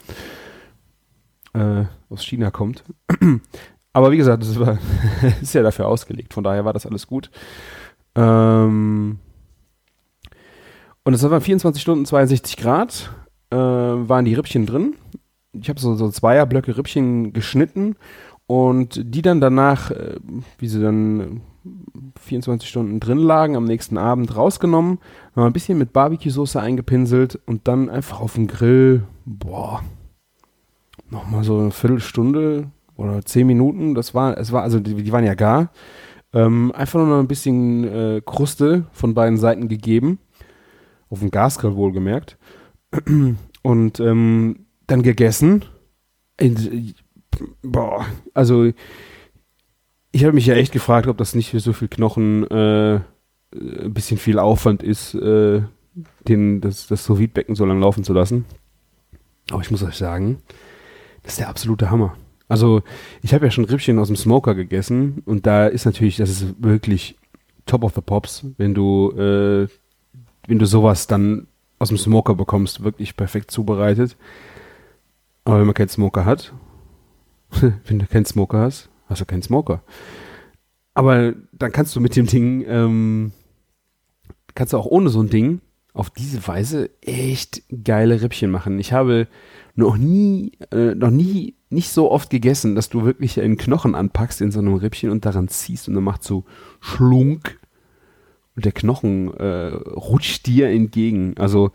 äh, 1.53 1.83
aus 2.09 2.23
China 2.23 2.51
kommt. 2.51 2.85
Aber 3.91 4.13
wie 4.13 4.17
gesagt, 4.17 4.43
das 4.43 4.57
war, 4.57 4.77
ist 5.41 5.55
ja 5.55 5.61
dafür 5.61 5.89
ausgelegt, 5.89 6.33
von 6.33 6.45
daher 6.45 6.63
war 6.63 6.71
das 6.71 6.85
alles 6.85 7.05
gut. 7.05 7.29
Ähm, 8.15 9.19
und 11.03 11.13
es 11.13 11.29
war 11.29 11.41
24 11.41 11.81
Stunden 11.81 12.05
62 12.05 12.55
Grad, 12.55 13.11
äh, 13.49 13.57
waren 13.57 14.23
die 14.23 14.35
Rippchen 14.35 14.65
drin. 14.65 14.95
Ich 15.59 15.69
habe 15.69 15.79
so, 15.79 15.95
so 15.95 16.09
Zweierblöcke 16.09 16.77
Rippchen 16.77 17.33
geschnitten 17.33 17.95
und 18.47 19.01
die 19.03 19.21
dann 19.21 19.41
danach, 19.41 19.91
äh, 19.91 20.17
wie 20.57 20.67
sie 20.67 20.81
dann 20.81 21.41
24 22.21 22.69
Stunden 22.69 22.99
drin 22.99 23.17
lagen, 23.17 23.55
am 23.55 23.65
nächsten 23.65 23.97
Abend 23.97 24.35
rausgenommen, 24.35 24.99
noch 25.35 25.45
ein 25.45 25.53
bisschen 25.53 25.77
mit 25.77 25.93
Barbecue-Soße 25.93 26.59
eingepinselt 26.59 27.39
und 27.45 27.67
dann 27.67 27.89
einfach 27.89 28.21
auf 28.21 28.35
dem 28.35 28.47
Grill, 28.47 29.03
boah, 29.25 29.81
nochmal 31.09 31.43
so 31.43 31.57
eine 31.57 31.71
Viertelstunde 31.71 32.69
oder 32.95 33.23
zehn 33.25 33.47
Minuten, 33.47 33.95
das 33.95 34.13
war, 34.13 34.37
es 34.37 34.51
war, 34.51 34.61
also 34.61 34.79
die, 34.79 34.95
die 34.95 35.11
waren 35.11 35.25
ja 35.25 35.33
gar, 35.33 35.71
ähm, 36.33 36.71
einfach 36.73 36.99
nur 36.99 37.07
noch 37.07 37.19
ein 37.19 37.27
bisschen 37.27 37.83
äh, 37.83 38.21
Kruste 38.23 38.85
von 38.91 39.13
beiden 39.13 39.37
Seiten 39.37 39.67
gegeben, 39.67 40.19
auf 41.09 41.19
dem 41.19 41.31
Gasgrill 41.31 41.75
wohlgemerkt, 41.75 42.37
und 43.63 43.99
ähm, 43.99 44.64
dann 44.87 45.03
gegessen. 45.03 45.65
Boah, 47.61 48.05
also 48.33 48.71
ich 50.11 50.23
habe 50.23 50.33
mich 50.33 50.45
ja 50.45 50.55
echt 50.55 50.71
gefragt, 50.71 51.07
ob 51.07 51.17
das 51.17 51.35
nicht 51.35 51.49
für 51.49 51.59
so 51.59 51.73
viel 51.73 51.87
Knochen 51.87 52.49
äh, 52.49 52.99
ein 53.53 53.93
bisschen 53.93 54.17
viel 54.17 54.39
Aufwand 54.39 54.83
ist, 54.83 55.13
äh, 55.15 55.61
den, 56.27 56.61
das, 56.61 56.87
das 56.87 57.05
sous 57.05 57.19
so 57.49 57.65
lange 57.65 57.81
laufen 57.81 58.03
zu 58.03 58.13
lassen. 58.13 58.45
Aber 59.51 59.61
ich 59.61 59.71
muss 59.71 59.83
euch 59.83 59.95
sagen, 59.95 60.41
das 61.23 61.33
ist 61.33 61.39
der 61.39 61.49
absolute 61.49 61.89
Hammer. 61.89 62.15
Also 62.47 62.83
ich 63.21 63.33
habe 63.33 63.45
ja 63.45 63.51
schon 63.51 63.65
Rippchen 63.65 63.99
aus 63.99 64.07
dem 64.07 64.15
Smoker 64.15 64.55
gegessen 64.55 65.23
und 65.25 65.45
da 65.45 65.67
ist 65.67 65.85
natürlich, 65.85 66.17
das 66.17 66.29
ist 66.29 66.63
wirklich 66.63 67.17
top 67.65 67.83
of 67.83 67.93
the 67.95 68.01
pops, 68.01 68.45
wenn 68.57 68.73
du, 68.73 69.11
äh, 69.11 69.67
wenn 70.47 70.59
du 70.59 70.65
sowas 70.65 71.07
dann 71.07 71.47
aus 71.79 71.89
dem 71.89 71.97
Smoker 71.97 72.35
bekommst, 72.35 72.83
wirklich 72.83 73.17
perfekt 73.17 73.51
zubereitet. 73.51 74.15
Aber 75.45 75.59
wenn 75.59 75.65
man 75.65 75.75
keinen 75.75 75.89
Smoker 75.89 76.25
hat, 76.25 76.53
wenn 77.85 77.99
du 77.99 78.07
keinen 78.07 78.25
Smoker 78.25 78.59
hast, 78.59 78.89
hast 79.07 79.21
du 79.21 79.25
keinen 79.25 79.43
Smoker. 79.43 79.83
Aber 80.93 81.33
dann 81.51 81.71
kannst 81.71 81.95
du 81.95 81.99
mit 81.99 82.15
dem 82.15 82.25
Ding, 82.25 82.65
ähm, 82.67 83.31
kannst 84.55 84.73
du 84.73 84.77
auch 84.77 84.85
ohne 84.85 85.09
so 85.09 85.21
ein 85.21 85.29
Ding 85.29 85.61
auf 85.93 86.09
diese 86.09 86.45
Weise 86.47 86.89
echt 87.01 87.63
geile 87.83 88.21
Rippchen 88.21 88.51
machen. 88.51 88.79
Ich 88.79 88.91
habe 88.91 89.27
noch 89.75 89.97
nie, 89.97 90.53
äh, 90.71 90.95
noch 90.95 91.11
nie, 91.11 91.55
nicht 91.69 91.89
so 91.89 92.11
oft 92.11 92.29
gegessen, 92.29 92.75
dass 92.75 92.89
du 92.89 93.05
wirklich 93.05 93.39
einen 93.39 93.57
Knochen 93.57 93.95
anpackst 93.95 94.41
in 94.41 94.51
so 94.51 94.59
einem 94.59 94.73
Rippchen 94.75 95.09
und 95.09 95.25
daran 95.25 95.47
ziehst 95.47 95.87
und 95.87 95.95
dann 95.95 96.03
macht 96.03 96.23
so 96.23 96.43
Schlunk 96.81 97.59
und 98.55 98.65
der 98.65 98.71
Knochen 98.71 99.33
äh, 99.35 99.67
rutscht 99.67 100.47
dir 100.47 100.69
entgegen. 100.69 101.35
Also, 101.37 101.71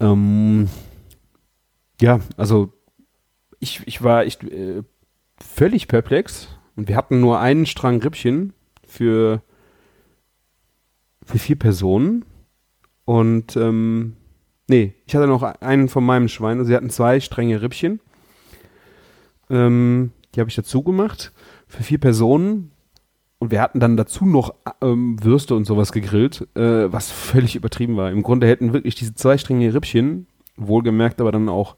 ähm, 0.00 0.68
ja, 2.00 2.20
also 2.36 2.72
ich, 3.60 3.82
ich 3.86 4.02
war 4.02 4.24
echt 4.24 4.44
äh, 4.44 4.82
völlig 5.38 5.88
perplex. 5.88 6.48
Und 6.76 6.88
wir 6.88 6.96
hatten 6.96 7.20
nur 7.20 7.40
einen 7.40 7.66
Strang 7.66 8.00
Rippchen 8.00 8.52
für, 8.86 9.42
für 11.24 11.38
vier 11.38 11.56
Personen. 11.56 12.24
Und 13.04 13.56
ähm, 13.56 14.16
nee, 14.68 14.94
ich 15.06 15.14
hatte 15.16 15.26
noch 15.26 15.42
einen 15.42 15.88
von 15.88 16.04
meinem 16.04 16.28
Schwein. 16.28 16.58
Also 16.58 16.68
sie 16.68 16.76
hatten 16.76 16.90
zwei 16.90 17.20
Stränge 17.20 17.62
Rippchen. 17.62 18.00
Ähm, 19.50 20.12
die 20.34 20.40
habe 20.40 20.50
ich 20.50 20.56
dazu 20.56 20.82
gemacht 20.82 21.32
für 21.66 21.82
vier 21.82 21.98
Personen. 21.98 22.70
Und 23.40 23.50
wir 23.52 23.60
hatten 23.60 23.80
dann 23.80 23.96
dazu 23.96 24.26
noch 24.26 24.54
ähm, 24.80 25.22
Würste 25.22 25.54
und 25.54 25.64
sowas 25.64 25.92
gegrillt, 25.92 26.48
äh, 26.56 26.92
was 26.92 27.10
völlig 27.10 27.54
übertrieben 27.54 27.96
war. 27.96 28.10
Im 28.10 28.22
Grunde 28.22 28.48
hätten 28.48 28.72
wirklich 28.72 28.96
diese 28.96 29.14
zwei 29.14 29.38
Stränge 29.38 29.72
Rippchen, 29.72 30.26
wohlgemerkt 30.56 31.20
aber 31.20 31.30
dann 31.30 31.48
auch 31.48 31.76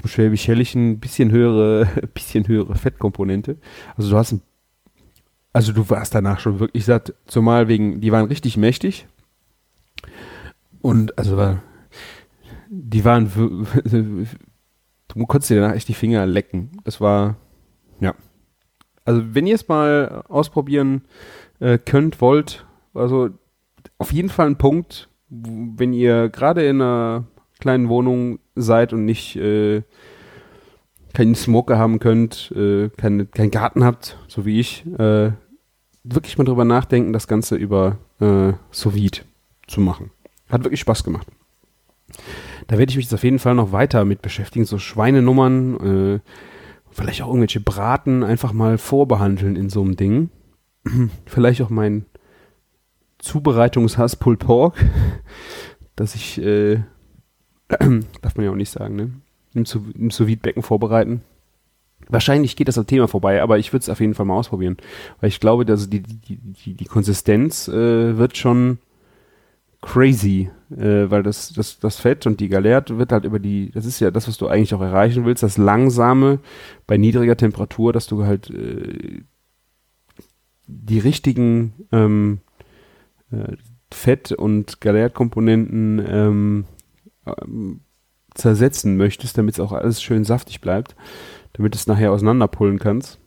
vom 0.00 0.08
Schwäbisch 0.08 0.48
Helllichen 0.48 0.92
ein 0.92 1.00
bisschen 1.00 1.30
höhere, 1.30 1.86
bisschen 2.14 2.46
höhere 2.46 2.74
Fettkomponente. 2.74 3.58
Also 3.96 4.10
du 4.10 4.16
hast 4.16 4.32
ein, 4.32 4.42
also 5.52 5.72
du 5.72 5.88
warst 5.90 6.14
danach 6.14 6.40
schon 6.40 6.60
wirklich 6.60 6.84
satt, 6.84 7.14
zumal 7.26 7.68
wegen, 7.68 8.00
die 8.00 8.12
waren 8.12 8.26
richtig 8.26 8.56
mächtig. 8.56 9.06
Und 10.80 11.18
also 11.18 11.58
die 12.70 13.04
waren, 13.04 13.30
du 15.08 15.26
konntest 15.26 15.50
dir 15.50 15.60
danach 15.60 15.74
echt 15.74 15.88
die 15.88 15.94
Finger 15.94 16.26
lecken. 16.26 16.70
Das 16.84 17.00
war, 17.00 17.36
ja. 18.00 18.14
Also 19.04 19.22
wenn 19.34 19.46
ihr 19.46 19.54
es 19.54 19.68
mal 19.68 20.22
ausprobieren 20.28 21.02
äh, 21.60 21.78
könnt, 21.78 22.20
wollt, 22.20 22.66
also 22.94 23.30
auf 23.96 24.12
jeden 24.12 24.28
Fall 24.28 24.46
ein 24.46 24.58
Punkt, 24.58 25.08
wenn 25.30 25.92
ihr 25.92 26.28
gerade 26.28 26.66
in 26.66 26.80
einer 26.80 27.26
kleinen 27.60 27.88
Wohnung 27.88 28.38
seid 28.54 28.92
und 28.92 29.04
nicht 29.04 29.36
äh, 29.36 29.82
keinen 31.14 31.34
Smoker 31.34 31.78
haben 31.78 31.98
könnt, 31.98 32.52
äh, 32.54 32.90
keinen 32.90 33.30
kein 33.30 33.50
Garten 33.50 33.84
habt, 33.84 34.18
so 34.28 34.44
wie 34.44 34.60
ich, 34.60 34.86
äh, 34.98 35.32
wirklich 36.04 36.38
mal 36.38 36.44
drüber 36.44 36.64
nachdenken, 36.64 37.12
das 37.12 37.28
Ganze 37.28 37.56
über 37.56 37.98
äh, 38.20 38.52
sous 38.70 38.94
zu 39.66 39.80
machen. 39.80 40.10
Hat 40.48 40.64
wirklich 40.64 40.80
Spaß 40.80 41.04
gemacht. 41.04 41.26
Da 42.66 42.78
werde 42.78 42.90
ich 42.90 42.96
mich 42.96 43.06
jetzt 43.06 43.14
auf 43.14 43.24
jeden 43.24 43.38
Fall 43.38 43.54
noch 43.54 43.72
weiter 43.72 44.04
mit 44.04 44.22
beschäftigen, 44.22 44.64
so 44.64 44.78
Schweinenummern, 44.78 46.16
äh, 46.16 46.20
vielleicht 46.90 47.22
auch 47.22 47.28
irgendwelche 47.28 47.60
Braten 47.60 48.22
einfach 48.22 48.52
mal 48.52 48.78
vorbehandeln 48.78 49.56
in 49.56 49.68
so 49.68 49.82
einem 49.82 49.96
Ding. 49.96 50.30
vielleicht 51.26 51.62
auch 51.62 51.70
mein 51.70 52.06
Zubereitungshass 53.18 54.16
Pulled 54.16 54.40
Pork, 54.40 54.84
dass 55.96 56.14
ich 56.14 56.40
äh, 56.40 56.80
Darf 58.22 58.36
man 58.36 58.44
ja 58.44 58.50
auch 58.50 58.56
nicht 58.56 58.70
sagen, 58.70 58.96
ne? 58.96 59.10
Im, 59.54 59.64
sous 59.64 60.36
becken 60.36 60.62
vorbereiten. 60.62 61.22
Wahrscheinlich 62.08 62.56
geht 62.56 62.68
das 62.68 62.78
am 62.78 62.86
Thema 62.86 63.08
vorbei, 63.08 63.42
aber 63.42 63.58
ich 63.58 63.72
würde 63.72 63.82
es 63.82 63.88
auf 63.88 64.00
jeden 64.00 64.14
Fall 64.14 64.26
mal 64.26 64.36
ausprobieren. 64.36 64.76
Weil 65.20 65.28
ich 65.28 65.40
glaube, 65.40 65.64
dass 65.64 65.90
die, 65.90 66.00
die, 66.00 66.36
die, 66.36 66.74
die 66.74 66.84
Konsistenz 66.84 67.68
äh, 67.68 68.16
wird 68.16 68.36
schon 68.36 68.78
crazy, 69.82 70.50
äh, 70.70 71.10
weil 71.10 71.22
das, 71.22 71.52
das, 71.52 71.78
das 71.78 71.98
Fett 71.98 72.26
und 72.26 72.40
die 72.40 72.48
Galert 72.48 72.96
wird 72.98 73.12
halt 73.12 73.24
über 73.24 73.38
die, 73.38 73.70
das 73.70 73.84
ist 73.86 74.00
ja 74.00 74.10
das, 74.10 74.26
was 74.26 74.38
du 74.38 74.48
eigentlich 74.48 74.74
auch 74.74 74.80
erreichen 74.80 75.24
willst, 75.24 75.42
das 75.42 75.56
langsame 75.56 76.40
bei 76.86 76.96
niedriger 76.96 77.36
Temperatur, 77.36 77.92
dass 77.92 78.06
du 78.06 78.24
halt 78.24 78.50
äh, 78.50 79.22
die 80.66 80.98
richtigen 80.98 81.72
ähm, 81.92 82.38
äh, 83.30 83.56
Fett- 83.90 84.32
und 84.32 84.80
Galertkomponenten 84.80 86.04
ähm, 86.06 86.64
ähm, 87.42 87.80
zersetzen 88.34 88.96
möchtest, 88.96 89.36
damit 89.36 89.54
es 89.54 89.60
auch 89.60 89.72
alles 89.72 90.02
schön 90.02 90.24
saftig 90.24 90.60
bleibt, 90.60 90.94
damit 91.54 91.74
es 91.74 91.86
nachher 91.86 92.12
auseinanderpullen 92.12 92.78
kannst. 92.78 93.18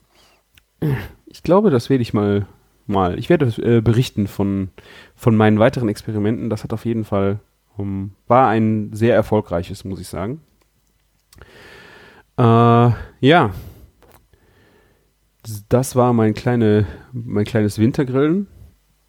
ich 1.26 1.44
glaube, 1.44 1.70
das 1.70 1.90
werde 1.90 2.02
ich 2.02 2.14
mal, 2.14 2.48
mal. 2.88 3.20
Ich 3.20 3.30
werde 3.30 3.46
äh, 3.62 3.82
berichten 3.82 4.28
von, 4.28 4.70
von 5.16 5.36
meinen 5.36 5.60
weiteren 5.60 5.90
Experimenten. 5.90 6.50
Das 6.50 6.64
hat 6.64 6.74
auf 6.74 6.86
jeden 6.86 7.04
Fall, 7.04 7.40
um, 7.78 8.12
war 8.28 8.48
ein 8.48 8.94
sehr 8.94 9.16
erfolgreiches, 9.16 9.84
muss 9.84 10.00
ich 10.00 10.08
sagen. 10.08 10.42
Äh, 12.38 12.92
ja. 13.20 13.52
Das 15.70 15.96
war 15.96 16.14
mein, 16.14 16.34
kleine, 16.34 16.86
mein 17.12 17.46
kleines 17.46 17.80
Wintergrillen. 17.80 18.48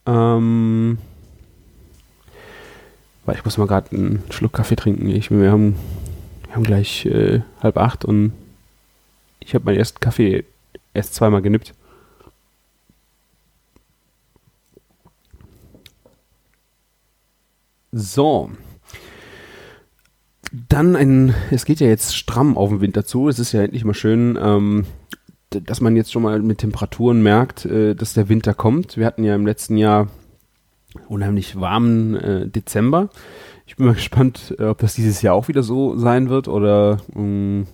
Ähm, 0.06 0.98
weil 3.24 3.36
ich 3.36 3.44
muss 3.44 3.58
mal 3.58 3.66
gerade 3.66 3.96
einen 3.96 4.22
Schluck 4.30 4.52
Kaffee 4.52 4.76
trinken. 4.76 5.08
Ich, 5.08 5.30
wir, 5.30 5.50
haben, 5.50 5.76
wir 6.46 6.54
haben 6.54 6.64
gleich 6.64 7.06
äh, 7.06 7.40
halb 7.62 7.76
acht 7.76 8.04
und 8.04 8.32
ich 9.40 9.54
habe 9.54 9.64
meinen 9.64 9.78
ersten 9.78 10.00
Kaffee 10.00 10.44
erst 10.94 11.14
zweimal 11.14 11.42
genippt. 11.42 11.74
So. 17.92 18.50
Dann 20.68 20.96
ein, 20.96 21.34
es 21.50 21.64
geht 21.64 21.80
ja 21.80 21.86
jetzt 21.86 22.16
stramm 22.16 22.56
auf 22.56 22.70
den 22.70 22.80
Winter 22.80 23.04
zu. 23.04 23.28
Es 23.28 23.38
ist 23.38 23.52
ja 23.52 23.62
endlich 23.62 23.84
mal 23.84 23.94
schön, 23.94 24.38
ähm, 24.40 24.86
dass 25.50 25.80
man 25.80 25.96
jetzt 25.96 26.12
schon 26.12 26.22
mal 26.22 26.40
mit 26.40 26.58
Temperaturen 26.58 27.22
merkt, 27.22 27.64
äh, 27.66 27.94
dass 27.94 28.14
der 28.14 28.28
Winter 28.28 28.54
kommt. 28.54 28.96
Wir 28.96 29.06
hatten 29.06 29.24
ja 29.24 29.34
im 29.34 29.46
letzten 29.46 29.76
Jahr 29.76 30.08
unheimlich 31.08 31.60
warmen 31.60 32.14
äh, 32.16 32.48
Dezember. 32.48 33.10
Ich 33.66 33.76
bin 33.76 33.86
mal 33.86 33.94
gespannt, 33.96 34.54
äh, 34.58 34.64
ob 34.64 34.78
das 34.78 34.94
dieses 34.94 35.22
Jahr 35.22 35.34
auch 35.34 35.48
wieder 35.48 35.62
so 35.62 35.96
sein 35.96 36.28
wird 36.28 36.48
oder 36.48 36.98
mh, 37.14 37.22
mm, 37.22 37.66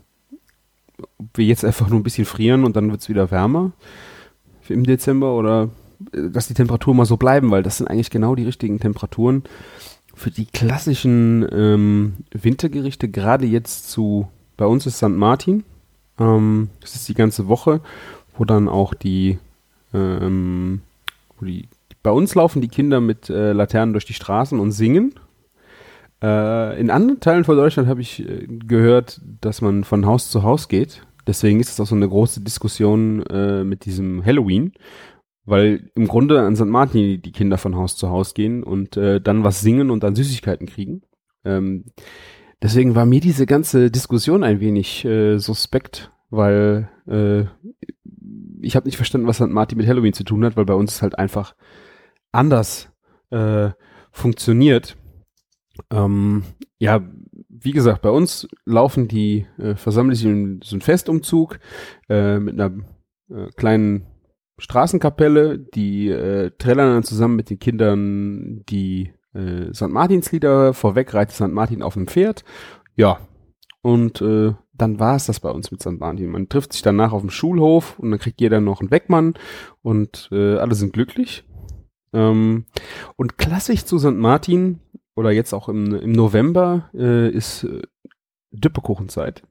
ob 1.18 1.26
wir 1.34 1.44
jetzt 1.44 1.64
einfach 1.64 1.88
nur 1.88 2.00
ein 2.00 2.04
bisschen 2.04 2.24
frieren 2.24 2.64
und 2.64 2.76
dann 2.76 2.90
wird 2.90 3.00
es 3.00 3.08
wieder 3.08 3.30
wärmer 3.30 3.72
im 4.68 4.84
Dezember 4.84 5.34
oder 5.34 5.70
äh, 6.12 6.30
dass 6.30 6.48
die 6.48 6.54
Temperaturen 6.54 6.96
mal 6.96 7.06
so 7.06 7.16
bleiben, 7.16 7.50
weil 7.50 7.62
das 7.62 7.78
sind 7.78 7.88
eigentlich 7.88 8.10
genau 8.10 8.34
die 8.34 8.44
richtigen 8.44 8.80
Temperaturen 8.80 9.44
für 10.14 10.30
die 10.30 10.46
klassischen 10.46 11.46
ähm, 11.52 12.16
Wintergerichte, 12.32 13.08
gerade 13.08 13.46
jetzt 13.46 13.90
zu, 13.90 14.28
bei 14.56 14.66
uns 14.66 14.84
ist 14.84 14.96
St. 14.96 15.10
Martin, 15.10 15.64
ähm, 16.18 16.70
das 16.80 16.96
ist 16.96 17.08
die 17.08 17.14
ganze 17.14 17.46
Woche, 17.46 17.80
wo 18.36 18.44
dann 18.44 18.68
auch 18.68 18.94
die, 18.94 19.38
ähm, 19.94 20.82
wo 21.38 21.46
die, 21.46 21.68
bei 22.02 22.10
uns 22.10 22.34
laufen 22.34 22.60
die 22.60 22.68
Kinder 22.68 23.00
mit 23.00 23.28
äh, 23.28 23.52
Laternen 23.52 23.92
durch 23.92 24.04
die 24.04 24.14
Straßen 24.14 24.58
und 24.58 24.72
singen. 24.72 25.14
Äh, 26.22 26.80
in 26.80 26.90
anderen 26.90 27.20
Teilen 27.20 27.44
von 27.44 27.56
Deutschland 27.56 27.88
habe 27.88 28.00
ich 28.00 28.28
äh, 28.28 28.46
gehört, 28.46 29.20
dass 29.40 29.60
man 29.60 29.84
von 29.84 30.06
Haus 30.06 30.30
zu 30.30 30.42
Haus 30.42 30.68
geht. 30.68 31.02
Deswegen 31.26 31.60
ist 31.60 31.70
es 31.70 31.80
auch 31.80 31.86
so 31.86 31.94
eine 31.94 32.08
große 32.08 32.40
Diskussion 32.40 33.22
äh, 33.26 33.62
mit 33.62 33.84
diesem 33.84 34.24
Halloween, 34.24 34.72
weil 35.44 35.90
im 35.94 36.08
Grunde 36.08 36.40
an 36.40 36.56
St. 36.56 36.66
Martin 36.66 37.20
die 37.20 37.32
Kinder 37.32 37.58
von 37.58 37.76
Haus 37.76 37.96
zu 37.96 38.08
Haus 38.08 38.34
gehen 38.34 38.62
und 38.62 38.96
äh, 38.96 39.20
dann 39.20 39.44
was 39.44 39.60
singen 39.60 39.90
und 39.90 40.02
dann 40.02 40.16
Süßigkeiten 40.16 40.66
kriegen. 40.66 41.02
Ähm, 41.44 41.84
deswegen 42.62 42.94
war 42.94 43.06
mir 43.06 43.20
diese 43.20 43.46
ganze 43.46 43.90
Diskussion 43.90 44.42
ein 44.42 44.60
wenig 44.60 45.04
äh, 45.04 45.38
suspekt, 45.38 46.10
weil 46.30 46.90
ich 48.60 48.76
habe 48.76 48.86
nicht 48.86 48.96
verstanden, 48.96 49.26
was 49.26 49.36
St. 49.36 49.48
Martin 49.48 49.78
mit 49.78 49.86
Halloween 49.86 50.12
zu 50.12 50.24
tun 50.24 50.44
hat, 50.44 50.58
weil 50.58 50.66
bei 50.66 50.74
uns 50.74 50.96
es 50.96 51.02
halt 51.02 51.18
einfach 51.18 51.54
anders 52.38 52.90
äh, 53.30 53.70
funktioniert. 54.10 54.96
Ähm, 55.90 56.44
ja, 56.78 57.00
wie 57.48 57.72
gesagt, 57.72 58.02
bei 58.02 58.10
uns 58.10 58.48
laufen 58.64 59.08
die, 59.08 59.46
äh, 59.58 59.74
in 60.24 60.60
so 60.62 60.76
ein 60.76 60.80
Festumzug 60.80 61.58
äh, 62.08 62.38
mit 62.38 62.60
einer 62.60 62.76
äh, 63.30 63.48
kleinen 63.56 64.06
Straßenkapelle, 64.58 65.58
die 65.58 66.08
äh, 66.08 66.50
trällern 66.58 66.94
dann 66.94 67.02
zusammen 67.04 67.36
mit 67.36 67.50
den 67.50 67.58
Kindern 67.58 68.64
die 68.68 69.12
äh, 69.34 69.72
St. 69.72 69.88
Martinslieder, 69.88 70.74
vorweg 70.74 71.14
reitet 71.14 71.34
St. 71.34 71.48
Martin 71.48 71.82
auf 71.82 71.94
dem 71.94 72.08
Pferd. 72.08 72.44
Ja, 72.96 73.18
und 73.82 74.20
äh, 74.20 74.54
dann 74.72 75.00
war 75.00 75.16
es 75.16 75.26
das 75.26 75.40
bei 75.40 75.50
uns 75.50 75.70
mit 75.70 75.80
St. 75.80 75.98
Martin. 75.98 76.30
Man 76.30 76.48
trifft 76.48 76.72
sich 76.72 76.82
danach 76.82 77.12
auf 77.12 77.20
dem 77.20 77.30
Schulhof 77.30 77.98
und 77.98 78.10
dann 78.10 78.20
kriegt 78.20 78.40
jeder 78.40 78.60
noch 78.60 78.80
einen 78.80 78.90
Weckmann 78.90 79.34
und 79.82 80.28
äh, 80.32 80.56
alle 80.56 80.74
sind 80.74 80.92
glücklich. 80.92 81.44
Ähm, 82.12 82.64
und 83.16 83.38
klassisch 83.38 83.84
zu 83.84 83.98
St. 83.98 84.16
Martin 84.16 84.80
oder 85.14 85.30
jetzt 85.30 85.52
auch 85.52 85.68
im, 85.68 85.94
im 85.94 86.12
November 86.12 86.90
äh, 86.94 87.28
ist 87.30 87.64
äh, 87.64 87.82
Düppekuchenzeit. 88.52 89.42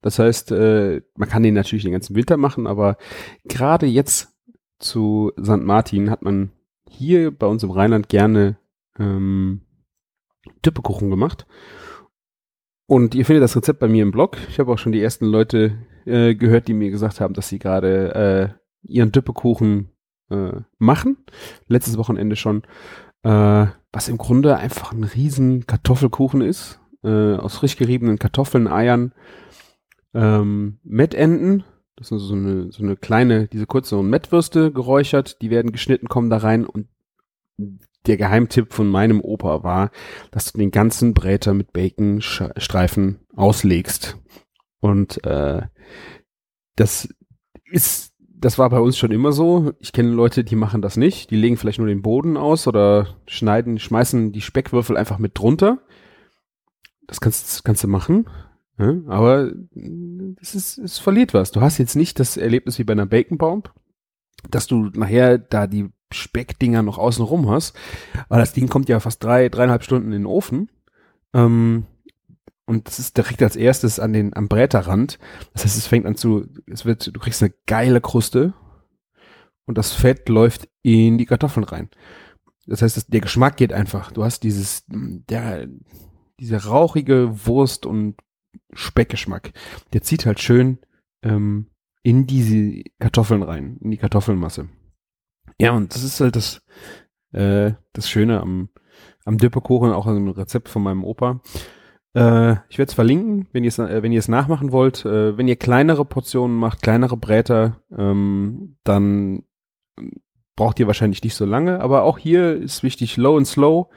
Das 0.00 0.18
heißt, 0.18 0.52
äh, 0.52 1.02
man 1.16 1.28
kann 1.28 1.42
den 1.42 1.54
natürlich 1.54 1.82
den 1.82 1.92
ganzen 1.92 2.14
Winter 2.14 2.36
machen, 2.36 2.66
aber 2.66 2.96
gerade 3.44 3.86
jetzt 3.86 4.32
zu 4.78 5.32
St. 5.42 5.62
Martin 5.62 6.10
hat 6.10 6.22
man 6.22 6.52
hier 6.88 7.30
bei 7.30 7.46
uns 7.46 7.62
im 7.62 7.70
Rheinland 7.70 8.08
gerne 8.08 8.58
ähm, 8.98 9.62
Düppekuchen 10.64 11.10
gemacht. 11.10 11.46
Und 12.86 13.14
ihr 13.14 13.26
findet 13.26 13.42
das 13.42 13.56
Rezept 13.56 13.80
bei 13.80 13.88
mir 13.88 14.02
im 14.02 14.12
Blog. 14.12 14.38
Ich 14.48 14.58
habe 14.58 14.72
auch 14.72 14.78
schon 14.78 14.92
die 14.92 15.02
ersten 15.02 15.26
Leute 15.26 15.78
äh, 16.06 16.34
gehört, 16.34 16.68
die 16.68 16.74
mir 16.74 16.90
gesagt 16.90 17.20
haben, 17.20 17.34
dass 17.34 17.48
sie 17.48 17.58
gerade 17.58 18.14
äh, 18.14 18.88
ihren 18.90 19.12
Düppekuchen 19.12 19.90
äh, 20.30 20.60
machen. 20.78 21.18
Letztes 21.66 21.98
Wochenende 21.98 22.36
schon. 22.36 22.62
Äh, 23.22 23.66
was 23.92 24.08
im 24.08 24.18
Grunde 24.18 24.56
einfach 24.56 24.92
ein 24.92 25.04
riesen 25.04 25.66
Kartoffelkuchen 25.66 26.40
ist. 26.40 26.80
Äh, 27.02 27.34
aus 27.36 27.56
frisch 27.56 27.76
geriebenen 27.76 28.18
Kartoffeln, 28.18 28.66
Eiern, 28.66 29.12
ähm, 30.14 30.78
Mettenten, 30.82 31.64
das 31.96 32.08
sind 32.08 32.18
so 32.18 32.34
eine, 32.34 32.70
so 32.72 32.82
eine 32.82 32.96
kleine, 32.96 33.48
diese 33.48 33.66
kurzen 33.66 34.08
Mettwürste 34.08 34.72
geräuchert, 34.72 35.42
die 35.42 35.50
werden 35.50 35.72
geschnitten, 35.72 36.08
kommen 36.08 36.30
da 36.30 36.38
rein 36.38 36.64
und 36.64 36.88
der 38.06 38.16
Geheimtipp 38.16 38.72
von 38.72 38.88
meinem 38.88 39.20
Opa 39.20 39.62
war, 39.64 39.90
dass 40.30 40.52
du 40.52 40.58
den 40.58 40.70
ganzen 40.70 41.12
Bräter 41.12 41.54
mit 41.54 41.72
Baconstreifen 41.72 43.18
auslegst. 43.34 44.16
Und 44.80 45.24
äh, 45.24 45.62
das 46.76 47.08
ist, 47.64 48.07
das 48.40 48.58
war 48.58 48.70
bei 48.70 48.80
uns 48.80 48.96
schon 48.96 49.10
immer 49.10 49.32
so. 49.32 49.72
Ich 49.80 49.92
kenne 49.92 50.10
Leute, 50.10 50.44
die 50.44 50.56
machen 50.56 50.82
das 50.82 50.96
nicht. 50.96 51.30
Die 51.30 51.36
legen 51.36 51.56
vielleicht 51.56 51.78
nur 51.78 51.88
den 51.88 52.02
Boden 52.02 52.36
aus 52.36 52.66
oder 52.66 53.16
schneiden, 53.26 53.78
schmeißen 53.78 54.32
die 54.32 54.40
Speckwürfel 54.40 54.96
einfach 54.96 55.18
mit 55.18 55.36
drunter. 55.38 55.78
Das 57.06 57.20
kannst, 57.20 57.64
kannst 57.64 57.82
du 57.82 57.88
machen. 57.88 58.28
Ja, 58.78 58.94
aber 59.08 59.50
es, 60.40 60.54
ist, 60.54 60.78
es 60.78 60.98
verliert 60.98 61.34
was. 61.34 61.50
Du 61.50 61.60
hast 61.60 61.78
jetzt 61.78 61.96
nicht 61.96 62.20
das 62.20 62.36
Erlebnis 62.36 62.78
wie 62.78 62.84
bei 62.84 62.92
einer 62.92 63.06
Bacon 63.06 63.38
Bomb, 63.38 63.72
dass 64.50 64.68
du 64.68 64.90
nachher 64.94 65.38
da 65.38 65.66
die 65.66 65.88
Speckdinger 66.12 66.82
noch 66.82 66.98
außen 66.98 67.24
rum 67.24 67.50
hast. 67.50 67.76
Aber 68.28 68.38
das 68.38 68.52
Ding 68.52 68.68
kommt 68.68 68.88
ja 68.88 69.00
fast 69.00 69.22
drei, 69.22 69.48
dreieinhalb 69.48 69.82
Stunden 69.82 70.12
in 70.12 70.22
den 70.22 70.26
Ofen. 70.26 70.70
Ähm, 71.34 71.86
und 72.68 72.86
das 72.86 72.98
ist 72.98 73.16
direkt 73.16 73.42
als 73.42 73.56
erstes 73.56 73.98
an 73.98 74.12
den, 74.12 74.36
am 74.36 74.46
Bräterrand. 74.46 75.18
Das 75.54 75.64
heißt, 75.64 75.78
es 75.78 75.86
fängt 75.86 76.04
an 76.04 76.16
zu, 76.16 76.46
es 76.66 76.84
wird, 76.84 77.16
du 77.16 77.18
kriegst 77.18 77.42
eine 77.42 77.54
geile 77.66 78.02
Kruste 78.02 78.52
und 79.64 79.78
das 79.78 79.92
Fett 79.94 80.28
läuft 80.28 80.68
in 80.82 81.16
die 81.16 81.24
Kartoffeln 81.24 81.64
rein. 81.64 81.88
Das 82.66 82.82
heißt, 82.82 82.98
das, 82.98 83.06
der 83.06 83.22
Geschmack 83.22 83.56
geht 83.56 83.72
einfach. 83.72 84.12
Du 84.12 84.22
hast 84.22 84.42
dieses, 84.42 84.84
der, 84.86 85.66
diese 86.40 86.66
rauchige 86.66 87.46
Wurst 87.46 87.86
und 87.86 88.16
Speckgeschmack. 88.74 89.52
Der 89.94 90.02
zieht 90.02 90.26
halt 90.26 90.38
schön 90.38 90.76
ähm, 91.22 91.70
in 92.02 92.26
diese 92.26 92.82
Kartoffeln 92.98 93.42
rein, 93.42 93.78
in 93.80 93.92
die 93.92 93.96
Kartoffelmasse. 93.96 94.68
Ja, 95.58 95.72
und 95.72 95.94
das 95.94 96.02
ist 96.02 96.20
halt 96.20 96.36
das, 96.36 96.60
äh, 97.32 97.72
das 97.94 98.10
Schöne 98.10 98.42
am, 98.42 98.68
am 99.24 99.38
Dipperkuchen, 99.38 99.90
auch 99.90 100.06
ein 100.06 100.28
Rezept 100.28 100.68
von 100.68 100.82
meinem 100.82 101.02
Opa. 101.02 101.40
Äh, 102.18 102.56
ich 102.68 102.78
werde 102.78 102.88
es 102.88 102.94
verlinken, 102.94 103.46
wenn 103.52 103.64
ihr 103.64 103.68
es 103.68 103.78
äh, 103.78 104.02
wenn 104.02 104.12
ihr 104.12 104.18
es 104.18 104.28
nachmachen 104.28 104.72
wollt. 104.72 105.04
Äh, 105.04 105.36
wenn 105.38 105.46
ihr 105.46 105.56
kleinere 105.56 106.04
Portionen 106.04 106.56
macht, 106.56 106.82
kleinere 106.82 107.16
Bräter, 107.16 107.80
ähm, 107.96 108.76
dann 108.82 109.44
braucht 110.56 110.80
ihr 110.80 110.88
wahrscheinlich 110.88 111.22
nicht 111.22 111.36
so 111.36 111.44
lange. 111.44 111.80
Aber 111.80 112.02
auch 112.02 112.18
hier 112.18 112.56
ist 112.56 112.82
wichtig, 112.82 113.16
low 113.16 113.36
and 113.36 113.46
slow. 113.46 113.88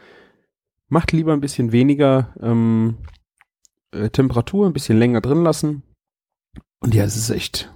Macht 0.87 1.11
lieber 1.11 1.33
ein 1.33 1.41
bisschen 1.41 1.71
weniger. 1.71 2.33
Ähm, 2.41 2.97
äh, 3.91 4.09
Temperatur 4.09 4.67
ein 4.67 4.73
bisschen 4.73 4.99
länger 4.99 5.21
drin 5.21 5.43
lassen. 5.43 5.83
Und 6.79 6.93
ja, 6.93 7.03
es 7.03 7.15
ist 7.15 7.29
echt 7.29 7.73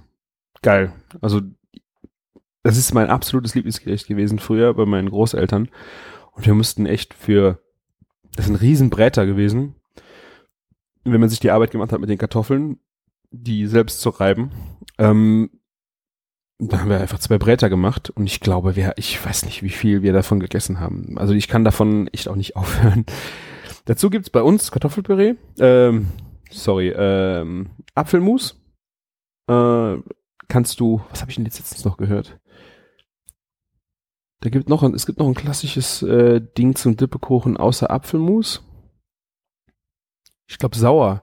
geil. 0.62 0.92
Also, 1.20 1.40
das 2.62 2.76
ist 2.76 2.94
mein 2.94 3.08
absolutes 3.08 3.54
Lieblingsgericht 3.54 4.06
gewesen 4.06 4.38
früher 4.38 4.74
bei 4.74 4.86
meinen 4.86 5.10
Großeltern. 5.10 5.68
Und 6.32 6.46
wir 6.46 6.54
mussten 6.54 6.86
echt 6.86 7.14
für, 7.14 7.60
das 8.34 8.48
ein 8.48 8.56
Riesenbräter 8.56 9.26
gewesen. 9.26 9.76
Wenn 11.12 11.20
man 11.20 11.28
sich 11.28 11.40
die 11.40 11.50
Arbeit 11.50 11.70
gemacht 11.70 11.92
hat 11.92 12.00
mit 12.00 12.10
den 12.10 12.18
Kartoffeln, 12.18 12.78
die 13.30 13.66
selbst 13.66 14.00
zu 14.00 14.10
reiben, 14.10 14.50
ähm, 14.98 15.50
da 16.58 16.80
haben 16.80 16.88
wir 16.88 17.00
einfach 17.00 17.18
zwei 17.18 17.38
Bräter 17.38 17.68
gemacht 17.68 18.10
und 18.10 18.26
ich 18.26 18.40
glaube, 18.40 18.76
wir, 18.76 18.94
ich 18.96 19.24
weiß 19.24 19.44
nicht, 19.44 19.62
wie 19.62 19.70
viel 19.70 20.02
wir 20.02 20.12
davon 20.12 20.40
gegessen 20.40 20.80
haben. 20.80 21.18
Also 21.18 21.34
ich 21.34 21.48
kann 21.48 21.64
davon 21.64 22.08
echt 22.08 22.28
auch 22.28 22.36
nicht 22.36 22.56
aufhören. 22.56 23.06
Dazu 23.84 24.10
gibt's 24.10 24.30
bei 24.30 24.42
uns 24.42 24.72
Kartoffelpüree, 24.72 25.34
ähm, 25.60 26.08
sorry, 26.50 26.92
ähm, 26.96 27.70
Apfelmus. 27.94 28.60
Äh, 29.48 29.96
kannst 30.48 30.80
du, 30.80 31.02
was 31.10 31.20
habe 31.20 31.30
ich 31.30 31.36
denn 31.36 31.44
jetzt 31.44 31.58
letztens 31.58 31.84
noch 31.84 31.96
gehört? 31.96 32.38
da 34.40 34.50
gibt 34.50 34.68
noch 34.68 34.82
ein, 34.82 34.94
es 34.94 35.06
gibt 35.06 35.18
noch 35.18 35.26
ein 35.26 35.34
klassisches 35.34 36.02
äh, 36.02 36.40
Ding 36.40 36.76
zum 36.76 36.96
Dippekuchen 36.96 37.56
außer 37.56 37.90
Apfelmus. 37.90 38.62
Ich 40.46 40.58
glaube 40.58 40.76
sauer. 40.76 41.22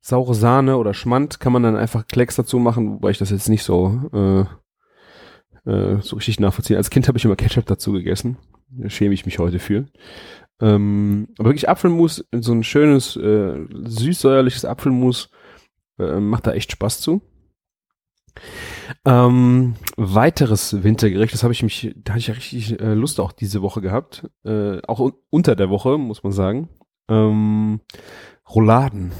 Saure 0.00 0.34
Sahne 0.34 0.78
oder 0.78 0.94
Schmand 0.94 1.40
kann 1.40 1.52
man 1.52 1.62
dann 1.62 1.76
einfach 1.76 2.06
Klecks 2.06 2.36
dazu 2.36 2.58
machen, 2.58 2.92
wobei 2.94 3.10
ich 3.10 3.18
das 3.18 3.30
jetzt 3.30 3.48
nicht 3.48 3.62
so 3.62 4.00
äh, 4.12 4.44
äh, 5.68 6.00
so 6.00 6.16
richtig 6.16 6.40
nachvollziehen. 6.40 6.76
Als 6.76 6.90
Kind 6.90 7.08
habe 7.08 7.18
ich 7.18 7.24
immer 7.24 7.36
Ketchup 7.36 7.66
dazu 7.66 7.92
gegessen. 7.92 8.38
Da 8.70 8.88
schäme 8.88 9.14
ich 9.14 9.26
mich 9.26 9.38
heute 9.38 9.58
für. 9.58 9.86
Ähm, 10.60 11.28
aber 11.38 11.50
wirklich 11.50 11.68
Apfelmus, 11.68 12.24
so 12.32 12.52
ein 12.52 12.64
schönes, 12.64 13.16
äh, 13.16 13.66
süßsäuerliches 13.70 14.64
Apfelmus, 14.64 15.30
äh, 15.98 16.20
macht 16.20 16.46
da 16.46 16.52
echt 16.52 16.72
Spaß 16.72 17.00
zu. 17.00 17.22
Ähm, 19.04 19.74
weiteres 19.96 20.82
Wintergericht, 20.82 21.34
das 21.34 21.42
habe 21.42 21.52
ich 21.52 21.62
mich, 21.62 21.94
da 21.96 22.12
hatte 22.12 22.20
ich 22.20 22.28
ja 22.28 22.34
richtig 22.34 22.80
äh, 22.80 22.94
Lust 22.94 23.20
auch 23.20 23.32
diese 23.32 23.62
Woche 23.62 23.80
gehabt. 23.80 24.28
Äh, 24.44 24.80
auch 24.86 25.00
un 25.00 25.12
unter 25.30 25.54
der 25.56 25.70
Woche, 25.70 25.98
muss 25.98 26.22
man 26.22 26.32
sagen. 26.32 26.68
Ähm, 27.08 27.80
Rouladen. 28.48 29.12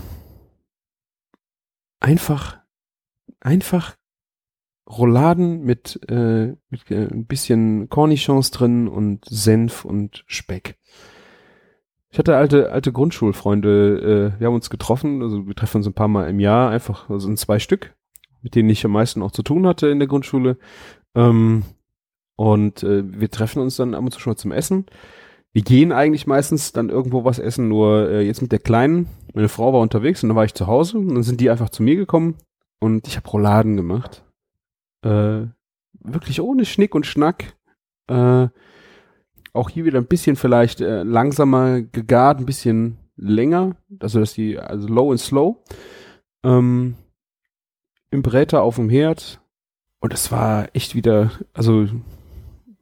Einfach, 2.01 2.59
einfach 3.40 3.96
Rouladen 4.88 5.64
mit, 5.64 6.01
äh, 6.09 6.55
mit 6.70 6.90
äh, 6.90 7.09
ein 7.11 7.27
bisschen 7.27 7.88
Cornichons 7.88 8.51
drin 8.51 8.88
und 8.88 9.24
Senf 9.27 9.85
und 9.85 10.24
Speck. 10.27 10.79
Ich 12.11 12.18
hatte 12.18 12.37
alte, 12.37 12.72
alte 12.72 12.90
Grundschulfreunde, 12.90 14.33
äh, 14.37 14.40
wir 14.40 14.46
haben 14.46 14.55
uns 14.55 14.70
getroffen, 14.70 15.22
also 15.22 15.46
wir 15.46 15.55
treffen 15.55 15.79
uns 15.79 15.87
ein 15.87 15.92
paar 15.92 16.09
Mal 16.09 16.29
im 16.31 16.40
Jahr, 16.40 16.70
einfach, 16.70 17.11
also 17.11 17.29
in 17.29 17.37
zwei 17.37 17.59
Stück, 17.59 17.94
mit 18.40 18.55
denen 18.55 18.70
ich 18.70 18.85
am 18.85 18.92
meisten 18.92 19.22
auch 19.22 19.33
zu 19.33 19.42
tun 19.42 19.66
hatte 19.66 19.88
in 19.88 19.98
der 19.98 20.09
Grundschule. 20.09 20.57
Ähm, 21.14 21.64
und 22.37 22.83
äh, 22.83 23.03
wir 23.05 23.31
treffen 23.31 23.61
uns 23.61 23.77
dann 23.77 23.94
ab 23.94 24.05
und 24.05 24.12
zu 24.12 24.20
schon 24.20 24.31
mal 24.31 24.37
zum 24.37 24.53
Essen. 24.53 24.87
Wir 25.52 25.62
gehen 25.62 25.92
eigentlich 25.92 26.26
meistens 26.26 26.72
dann 26.72 26.90
irgendwo 26.90 27.24
was 27.24 27.38
essen, 27.38 27.68
nur 27.68 28.08
äh, 28.11 28.22
jetzt 28.22 28.42
mit 28.42 28.52
der 28.52 28.58
Kleinen. 28.58 29.08
Meine 29.34 29.48
Frau 29.48 29.72
war 29.72 29.80
unterwegs 29.80 30.22
und 30.22 30.28
dann 30.28 30.37
war 30.37 30.44
ich 30.44 30.54
zu 30.54 30.66
Hause 30.66 30.98
und 30.98 31.14
dann 31.14 31.22
sind 31.22 31.40
die 31.40 31.50
einfach 31.50 31.70
zu 31.70 31.82
mir 31.82 31.96
gekommen 31.96 32.37
und 32.80 33.08
ich 33.08 33.16
habe 33.16 33.28
Rouladen 33.28 33.76
gemacht. 33.76 34.24
Äh, 35.02 35.46
wirklich 36.00 36.40
ohne 36.40 36.64
Schnick 36.64 36.94
und 36.94 37.06
Schnack. 37.06 37.56
Äh, 38.08 38.48
auch 39.52 39.70
hier 39.70 39.84
wieder 39.84 39.98
ein 39.98 40.06
bisschen 40.06 40.37
vielleicht 40.37 40.80
äh, 40.80 41.02
langsamer 41.02 41.82
gegart, 41.82 42.38
ein 42.38 42.46
bisschen 42.46 42.98
länger, 43.16 43.76
also 43.98 44.20
dass 44.20 44.34
die, 44.34 44.58
also 44.58 44.87
low 44.88 45.11
and 45.11 45.20
slow. 45.20 45.56
Ähm, 46.44 46.94
Im 48.11 48.22
Bräter 48.22 48.62
auf 48.62 48.76
dem 48.76 48.88
Herd. 48.88 49.40
Und 50.00 50.14
es 50.14 50.30
war 50.30 50.68
echt 50.74 50.94
wieder, 50.94 51.32
also 51.52 51.88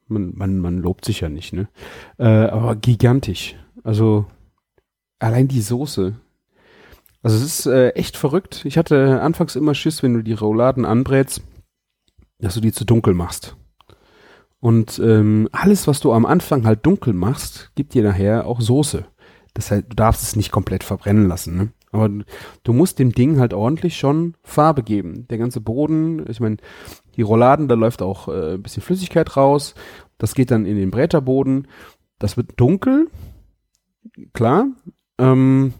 man, 0.08 0.32
man, 0.34 0.58
man 0.58 0.78
lobt 0.78 1.04
sich 1.04 1.20
ja 1.20 1.28
nicht, 1.28 1.52
ne? 1.52 1.68
Äh, 2.18 2.24
aber 2.24 2.76
gigantisch. 2.76 3.56
Also 3.82 4.26
allein 5.18 5.48
die 5.48 5.60
Soße. 5.60 6.14
Also 7.22 7.36
es 7.36 7.42
ist 7.42 7.66
äh, 7.66 7.90
echt 7.90 8.16
verrückt. 8.16 8.64
Ich 8.64 8.78
hatte 8.78 9.20
anfangs 9.20 9.56
immer 9.56 9.74
Schiss, 9.74 10.02
wenn 10.02 10.14
du 10.14 10.22
die 10.22 10.32
Rouladen 10.32 10.84
anbrätst, 10.84 11.42
dass 12.38 12.54
du 12.54 12.60
die 12.60 12.72
zu 12.72 12.84
dunkel 12.84 13.14
machst. 13.14 13.56
Und 14.60 14.98
ähm, 14.98 15.48
alles, 15.52 15.86
was 15.86 16.00
du 16.00 16.12
am 16.12 16.26
Anfang 16.26 16.66
halt 16.66 16.84
dunkel 16.86 17.12
machst, 17.12 17.72
gibt 17.74 17.94
dir 17.94 18.02
nachher 18.02 18.46
auch 18.46 18.60
Soße. 18.60 19.04
Das 19.54 19.70
heißt, 19.70 19.84
du 19.88 19.96
darfst 19.96 20.22
es 20.22 20.36
nicht 20.36 20.50
komplett 20.50 20.84
verbrennen 20.84 21.28
lassen. 21.28 21.56
Ne? 21.56 21.68
Aber 21.96 22.10
du 22.62 22.72
musst 22.74 22.98
dem 22.98 23.12
Ding 23.12 23.38
halt 23.38 23.54
ordentlich 23.54 23.96
schon 23.96 24.34
Farbe 24.42 24.82
geben. 24.82 25.26
Der 25.28 25.38
ganze 25.38 25.62
Boden, 25.62 26.28
ich 26.28 26.40
meine, 26.40 26.58
die 27.16 27.22
Rouladen, 27.22 27.68
da 27.68 27.74
läuft 27.74 28.02
auch 28.02 28.28
äh, 28.28 28.54
ein 28.54 28.62
bisschen 28.62 28.82
Flüssigkeit 28.82 29.36
raus. 29.36 29.74
Das 30.18 30.34
geht 30.34 30.50
dann 30.50 30.66
in 30.66 30.76
den 30.76 30.90
Bräterboden. 30.90 31.68
Das 32.18 32.36
wird 32.36 32.52
dunkel, 32.56 33.08
klar. 34.34 34.66
Ähm, 35.18 35.72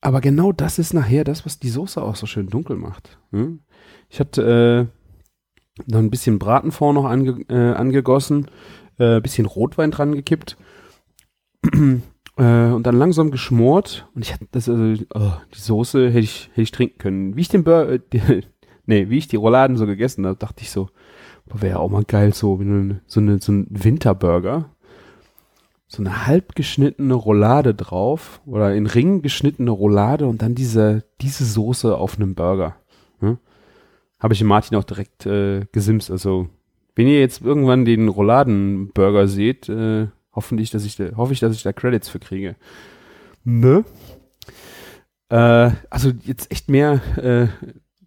aber 0.00 0.20
genau 0.20 0.50
das 0.50 0.80
ist 0.80 0.94
nachher 0.94 1.22
das, 1.22 1.46
was 1.46 1.60
die 1.60 1.68
Soße 1.70 2.02
auch 2.02 2.16
so 2.16 2.26
schön 2.26 2.48
dunkel 2.48 2.76
macht. 2.76 3.18
Ne? 3.30 3.60
Ich 4.08 4.18
hatte 4.18 4.90
äh, 4.90 5.82
dann 5.86 6.06
ein 6.06 6.10
bisschen 6.10 6.40
Bratenfond 6.40 6.96
noch 6.96 7.04
ange, 7.04 7.44
äh, 7.48 7.74
angegossen, 7.74 8.50
äh, 8.98 9.20
bisschen 9.20 9.46
Rotwein 9.46 9.92
dran 9.92 10.12
gekippt 10.12 10.56
äh, 12.36 12.70
und 12.70 12.86
dann 12.86 12.96
langsam 12.96 13.30
geschmort. 13.30 14.08
Und 14.14 14.24
ich 14.24 14.32
hatte 14.32 14.46
das, 14.50 14.68
also, 14.68 15.02
oh, 15.14 15.32
die 15.54 15.60
Soße 15.60 16.08
hätte 16.08 16.20
ich, 16.20 16.50
hätte 16.50 16.62
ich 16.62 16.70
trinken 16.70 16.98
können. 16.98 17.36
Wie 17.36 17.40
ich 17.40 17.48
den 17.48 17.64
Bur 17.64 17.88
äh, 17.88 18.00
nee, 18.86 19.08
wie 19.08 19.18
ich 19.18 19.28
die 19.28 19.36
Rouladen 19.36 19.76
so 19.76 19.86
gegessen 19.86 20.26
habe, 20.26 20.36
dachte 20.36 20.62
ich 20.62 20.70
so, 20.70 20.88
wäre 21.46 21.80
auch 21.80 21.90
mal 21.90 22.04
geil, 22.04 22.32
so, 22.32 22.56
so, 23.06 23.20
eine, 23.20 23.40
so 23.40 23.52
ein 23.52 23.66
Winterburger. 23.70 24.70
So 25.88 26.02
eine 26.02 26.26
halb 26.26 26.54
geschnittene 26.54 27.12
Roulade 27.12 27.74
drauf 27.74 28.40
oder 28.46 28.74
in 28.74 28.86
Ringen 28.86 29.20
geschnittene 29.20 29.70
Roulade 29.70 30.26
und 30.26 30.40
dann 30.40 30.54
diese, 30.54 31.04
diese 31.20 31.44
Soße 31.44 31.94
auf 31.94 32.16
einem 32.16 32.34
Burger. 32.34 32.76
Hm? 33.20 33.36
habe 34.22 34.34
ich 34.34 34.44
Martin 34.44 34.78
auch 34.78 34.84
direkt 34.84 35.26
äh, 35.26 35.66
gesimst. 35.72 36.10
Also, 36.10 36.48
wenn 36.94 37.08
ihr 37.08 37.18
jetzt 37.18 37.42
irgendwann 37.42 37.84
den 37.84 38.08
Rouladenburger 38.08 39.26
seht, 39.26 39.68
äh, 39.68 40.06
hoffentlich, 40.32 40.70
dass 40.70 40.84
ich 40.84 40.96
da, 40.96 41.16
hoffe 41.16 41.32
ich, 41.32 41.40
dass 41.40 41.54
ich 41.54 41.62
da 41.62 41.72
Credits 41.72 42.08
für 42.08 42.18
kriege. 42.18 42.56
Ne? 43.44 43.84
Äh, 45.28 45.70
also 45.90 46.12
jetzt 46.24 46.50
echt 46.50 46.68
mehr, 46.68 47.00
äh, 47.16 47.48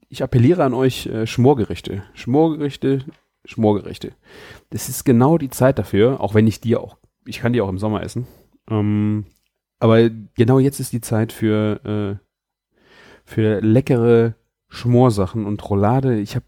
ich 0.10 0.24
appelliere 0.24 0.64
an 0.64 0.74
euch, 0.74 1.08
äh, 1.08 1.28
Schmorgerichte. 1.28 2.04
Schmorgerichte, 2.14 3.06
Schmorgerichte. 3.46 4.14
Das 4.70 4.90
ist 4.90 5.04
genau 5.04 5.38
die 5.38 5.50
Zeit 5.50 5.80
dafür, 5.80 6.22
auch 6.22 6.34
wenn 6.34 6.48
ich 6.48 6.62
die 6.62 6.76
auch, 6.76 6.98
ich 7.26 7.40
kann 7.40 7.54
die 7.54 7.62
auch 7.62 7.70
im 7.70 7.80
Sommer 7.80 8.04
essen. 8.04 8.28
Ähm, 8.70 9.26
aber 9.80 10.10
genau 10.10 10.60
jetzt 10.60 10.80
ist 10.80 10.94
die 10.94 11.02
Zeit 11.02 11.32
für, 11.32 12.20
äh, 12.20 12.80
für 13.26 13.62
leckere 13.62 14.36
Schmorsachen 14.70 15.46
und 15.46 15.70
Roulade. 15.70 16.20
Ich 16.20 16.36
habe 16.36 16.46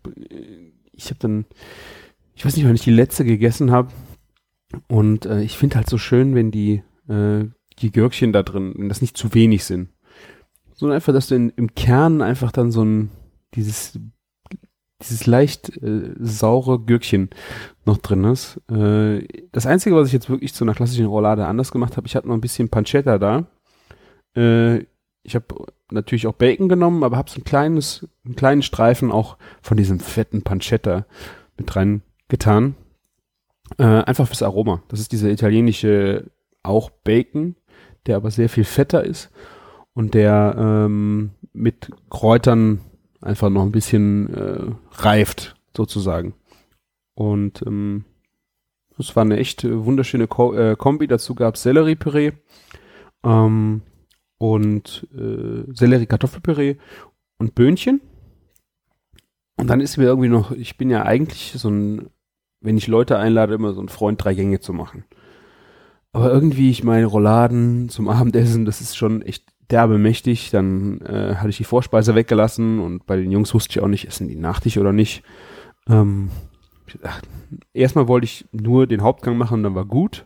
ich 0.97 1.05
habe 1.09 1.19
dann, 1.19 1.45
ich 2.35 2.43
weiß 2.43 2.55
nicht, 2.55 2.65
wann 2.65 2.75
ich 2.75 2.83
die 2.83 2.91
letzte 2.91 3.23
gegessen 3.23 3.71
habe. 3.71 3.89
Und 4.87 5.25
äh, 5.25 5.41
ich 5.41 5.57
finde 5.57 5.77
halt 5.77 5.89
so 5.89 5.97
schön, 5.97 6.35
wenn 6.35 6.51
die, 6.51 6.83
äh, 7.07 7.45
die 7.79 7.91
Gürkchen 7.91 8.33
da 8.33 8.43
drin, 8.43 8.73
wenn 8.77 8.89
das 8.89 9.01
nicht 9.01 9.17
zu 9.17 9.33
wenig 9.33 9.63
sind. 9.63 9.89
Sondern 10.73 10.95
einfach, 10.95 11.13
dass 11.13 11.27
du 11.27 11.35
in, 11.35 11.49
im 11.51 11.73
Kern 11.73 12.21
einfach 12.21 12.51
dann 12.51 12.71
so 12.71 12.83
ein, 12.83 13.09
dieses, 13.55 13.99
dieses 15.01 15.25
leicht 15.25 15.75
äh, 15.81 16.13
saure 16.19 16.79
Gürkchen 16.79 17.29
noch 17.85 17.97
drin 17.97 18.23
ist. 18.25 18.61
Äh, 18.69 19.27
das 19.51 19.65
Einzige, 19.65 19.95
was 19.95 20.07
ich 20.07 20.13
jetzt 20.13 20.29
wirklich 20.29 20.53
zu 20.53 20.63
einer 20.63 20.73
klassischen 20.73 21.05
Roulade 21.05 21.45
anders 21.45 21.71
gemacht 21.71 21.97
habe, 21.97 22.07
ich 22.07 22.15
hatte 22.15 22.27
noch 22.27 22.35
ein 22.35 22.41
bisschen 22.41 22.69
Pancetta 22.69 23.17
da. 23.17 23.47
Äh, 24.35 24.85
ich 25.23 25.35
habe 25.35 25.45
natürlich 25.91 26.27
auch 26.27 26.33
Bacon 26.33 26.69
genommen, 26.69 27.03
aber 27.03 27.17
habe 27.17 27.29
so 27.29 27.39
ein 27.39 27.43
kleines, 27.43 28.07
einen 28.25 28.35
kleinen 28.35 28.61
Streifen 28.61 29.11
auch 29.11 29.37
von 29.61 29.77
diesem 29.77 29.99
fetten 29.99 30.41
Pancetta 30.41 31.05
mit 31.57 31.75
rein 31.75 32.01
getan. 32.27 32.75
Äh, 33.77 33.83
einfach 33.83 34.27
fürs 34.27 34.43
Aroma. 34.43 34.81
Das 34.87 34.99
ist 34.99 35.11
dieser 35.11 35.29
italienische 35.29 36.31
auch 36.63 36.89
Bacon, 36.89 37.55
der 38.05 38.15
aber 38.15 38.31
sehr 38.31 38.49
viel 38.49 38.63
fetter 38.63 39.03
ist 39.03 39.29
und 39.93 40.13
der 40.13 40.55
ähm, 40.57 41.31
mit 41.53 41.91
Kräutern 42.09 42.81
einfach 43.21 43.49
noch 43.49 43.63
ein 43.63 43.71
bisschen 43.71 44.33
äh, 44.33 44.71
reift, 44.91 45.55
sozusagen. 45.75 46.33
Und 47.13 47.63
ähm, 47.65 48.05
das 48.97 49.15
war 49.15 49.23
eine 49.23 49.37
echt 49.37 49.63
wunderschöne 49.63 50.27
Ko 50.27 50.53
äh, 50.53 50.75
Kombi. 50.75 51.07
Dazu 51.07 51.35
gab 51.35 51.55
es 51.55 51.63
Selleriepüree. 51.63 52.31
Ähm, 53.23 53.81
und 54.37 55.07
äh, 55.15 55.63
Sellerie-Kartoffelpüree 55.73 56.75
und 57.37 57.55
Böhnchen. 57.55 58.01
Und 59.55 59.67
dann 59.67 59.81
ist 59.81 59.97
mir 59.97 60.05
irgendwie 60.05 60.29
noch, 60.29 60.51
ich 60.51 60.77
bin 60.77 60.89
ja 60.89 61.03
eigentlich 61.03 61.53
so 61.55 61.69
ein, 61.69 62.09
wenn 62.67 62.77
ich 62.77 62.87
Leute 62.87 63.17
einlade, 63.17 63.55
immer 63.55 63.73
so 63.73 63.81
ein 63.81 63.87
Freund, 63.87 64.23
drei 64.23 64.33
Gänge 64.33 64.59
zu 64.59 64.73
machen. 64.73 65.05
Aber 66.11 66.31
irgendwie, 66.31 66.69
ich 66.69 66.83
meine, 66.83 67.05
Rouladen 67.05 67.87
zum 67.87 68.09
Abendessen, 68.09 68.65
das 68.65 68.81
ist 68.81 68.97
schon 68.97 69.21
echt 69.21 69.45
derbe 69.71 69.97
mächtig. 69.97 70.51
Dann 70.51 70.99
äh, 71.01 71.35
hatte 71.35 71.49
ich 71.49 71.57
die 71.57 71.63
Vorspeise 71.63 72.13
weggelassen 72.13 72.79
und 72.79 73.05
bei 73.05 73.15
den 73.15 73.31
Jungs 73.31 73.53
wusste 73.53 73.71
ich 73.71 73.79
auch 73.79 73.87
nicht, 73.87 74.05
essen 74.05 74.27
die 74.27 74.35
Nachtisch 74.35 74.77
oder 74.77 74.91
nicht. 74.91 75.23
Ähm, 75.87 76.29
erstmal 77.73 78.07
wollte 78.07 78.25
ich 78.25 78.45
nur 78.51 78.85
den 78.85 79.01
Hauptgang 79.01 79.37
machen, 79.37 79.63
dann 79.63 79.73
war 79.73 79.85
gut 79.85 80.25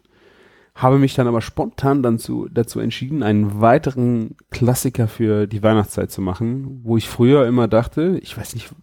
habe 0.74 0.98
mich 0.98 1.14
dann 1.14 1.28
aber 1.28 1.42
spontan 1.42 2.02
dann 2.02 2.18
zu, 2.18 2.48
dazu 2.50 2.80
entschieden, 2.80 3.24
einen 3.24 3.62
weiteren 3.62 4.36
Klassiker 4.50 5.08
für 5.08 5.48
die 5.48 5.62
Weihnachtszeit 5.62 6.12
zu 6.12 6.22
machen, 6.22 6.82
wo 6.84 6.98
ich 6.98 7.10
früher 7.10 7.46
immer 7.46 7.68
dachte, 7.68 8.20
ich 8.22 8.38
weiß 8.38 8.56
nicht, 8.56 8.74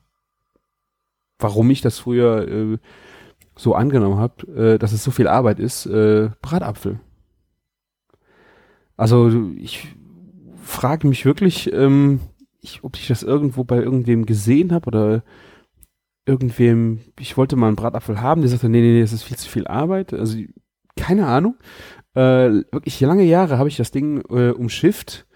warum 1.39 1.71
ich 1.71 1.81
das 1.81 1.99
früher 1.99 2.47
äh, 2.49 2.79
so 3.59 3.75
angenommen 3.75 4.19
habe, 4.19 4.75
äh, 4.75 4.79
dass 4.79 4.93
es 4.93 5.05
so 5.05 5.11
viel 5.11 5.29
Arbeit 5.29 5.59
ist, 5.59 5.85
äh, 5.87 6.31
Bratapfel. 6.41 7.01
Also 8.97 9.31
ich 9.57 9.95
frage 10.63 11.07
mich 11.07 11.25
wirklich, 11.25 11.73
ähm, 11.73 12.21
ich, 12.61 12.83
ob 12.85 12.97
ich 12.97 13.09
das 13.09 13.23
irgendwo 13.23 13.65
bei 13.65 13.77
irgendwem 13.77 14.27
gesehen 14.27 14.73
habe 14.73 14.87
oder 14.87 15.23
irgendwem, 16.25 17.01
ich 17.19 17.37
wollte 17.37 17.57
mal 17.57 17.69
einen 17.69 17.77
Bratapfel 17.77 18.21
haben, 18.21 18.43
der 18.43 18.51
sagte, 18.51 18.69
nee, 18.69 18.81
nee, 18.81 18.93
nee, 18.95 19.01
das 19.01 19.13
ist 19.13 19.25
viel 19.25 19.37
zu 19.37 19.49
viel 19.49 19.67
Arbeit. 19.67 20.13
Also 20.13 20.39
keine 20.97 21.27
Ahnung. 21.27 21.57
Äh, 22.15 22.65
wirklich 22.73 23.01
lange 23.01 23.25
Jahre 23.25 23.59
habe 23.59 23.69
ich 23.69 23.77
das 23.77 23.91
Ding 23.91 24.23
äh, 24.31 24.51
umschifft, 24.51 25.27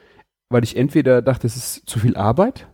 weil 0.49 0.65
ich 0.65 0.77
entweder 0.77 1.23
dachte, 1.23 1.47
es 1.47 1.57
ist 1.57 1.89
zu 1.89 1.99
viel 1.99 2.17
Arbeit 2.17 2.69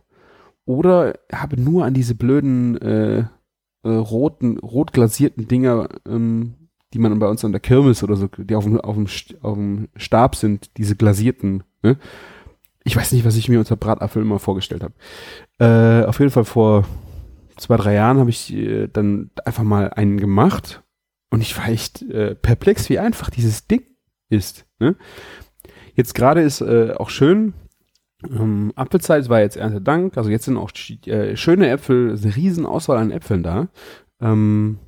oder 0.65 1.13
habe 1.31 1.59
nur 1.59 1.85
an 1.85 1.93
diese 1.93 2.13
blöden 2.13 2.77
äh, 2.81 3.25
äh, 3.83 3.89
roten, 3.89 4.57
rot 4.59 4.93
glasierten 4.93 5.47
Dinger, 5.47 5.89
ähm, 6.07 6.55
die 6.93 6.99
man 6.99 7.17
bei 7.19 7.27
uns 7.27 7.45
an 7.45 7.51
der 7.51 7.61
Kirmes 7.61 8.03
oder 8.03 8.15
so, 8.15 8.27
die 8.27 8.55
auf 8.55 8.63
dem, 8.63 8.79
auf 8.79 8.95
dem, 8.95 9.07
auf 9.41 9.55
dem 9.55 9.87
Stab 9.95 10.35
sind, 10.35 10.77
diese 10.77 10.95
glasierten, 10.95 11.63
ne? 11.83 11.97
Ich 12.85 12.95
weiß 12.95 13.11
nicht, 13.11 13.25
was 13.25 13.35
ich 13.35 13.49
mir 13.49 13.59
unter 13.59 13.75
Bratapfel 13.75 14.21
immer 14.21 14.39
vorgestellt 14.39 14.83
habe. 14.83 14.93
Äh, 15.59 16.07
auf 16.07 16.17
jeden 16.19 16.31
Fall 16.31 16.45
vor 16.45 16.85
zwei, 17.57 17.77
drei 17.77 17.93
Jahren 17.93 18.17
habe 18.17 18.29
ich 18.29 18.53
äh, 18.53 18.87
dann 18.87 19.31
einfach 19.45 19.63
mal 19.63 19.89
einen 19.91 20.17
gemacht 20.17 20.81
und 21.29 21.41
ich 21.41 21.55
war 21.57 21.67
echt 21.67 22.01
äh, 22.03 22.35
perplex, 22.35 22.89
wie 22.89 22.97
einfach 22.97 23.29
dieses 23.29 23.67
Ding 23.67 23.83
ist. 24.29 24.65
Ne? 24.79 24.95
Jetzt 25.93 26.15
gerade 26.15 26.41
ist 26.41 26.61
äh, 26.61 26.93
auch 26.97 27.09
schön, 27.09 27.53
ähm, 28.27 28.73
Apfelzeit 28.75 29.29
war 29.29 29.39
jetzt 29.39 29.55
Erntedank, 29.57 30.17
also 30.17 30.29
jetzt 30.29 30.45
sind 30.45 30.57
auch 30.57 30.71
äh, 31.05 31.35
schöne 31.35 31.69
Äpfel, 31.69 32.17
eine 32.17 32.35
riesen 32.35 32.65
Auswahl 32.65 32.97
an 32.97 33.11
Äpfeln 33.11 33.43
da. 33.43 33.69
Ähm, 34.19 34.79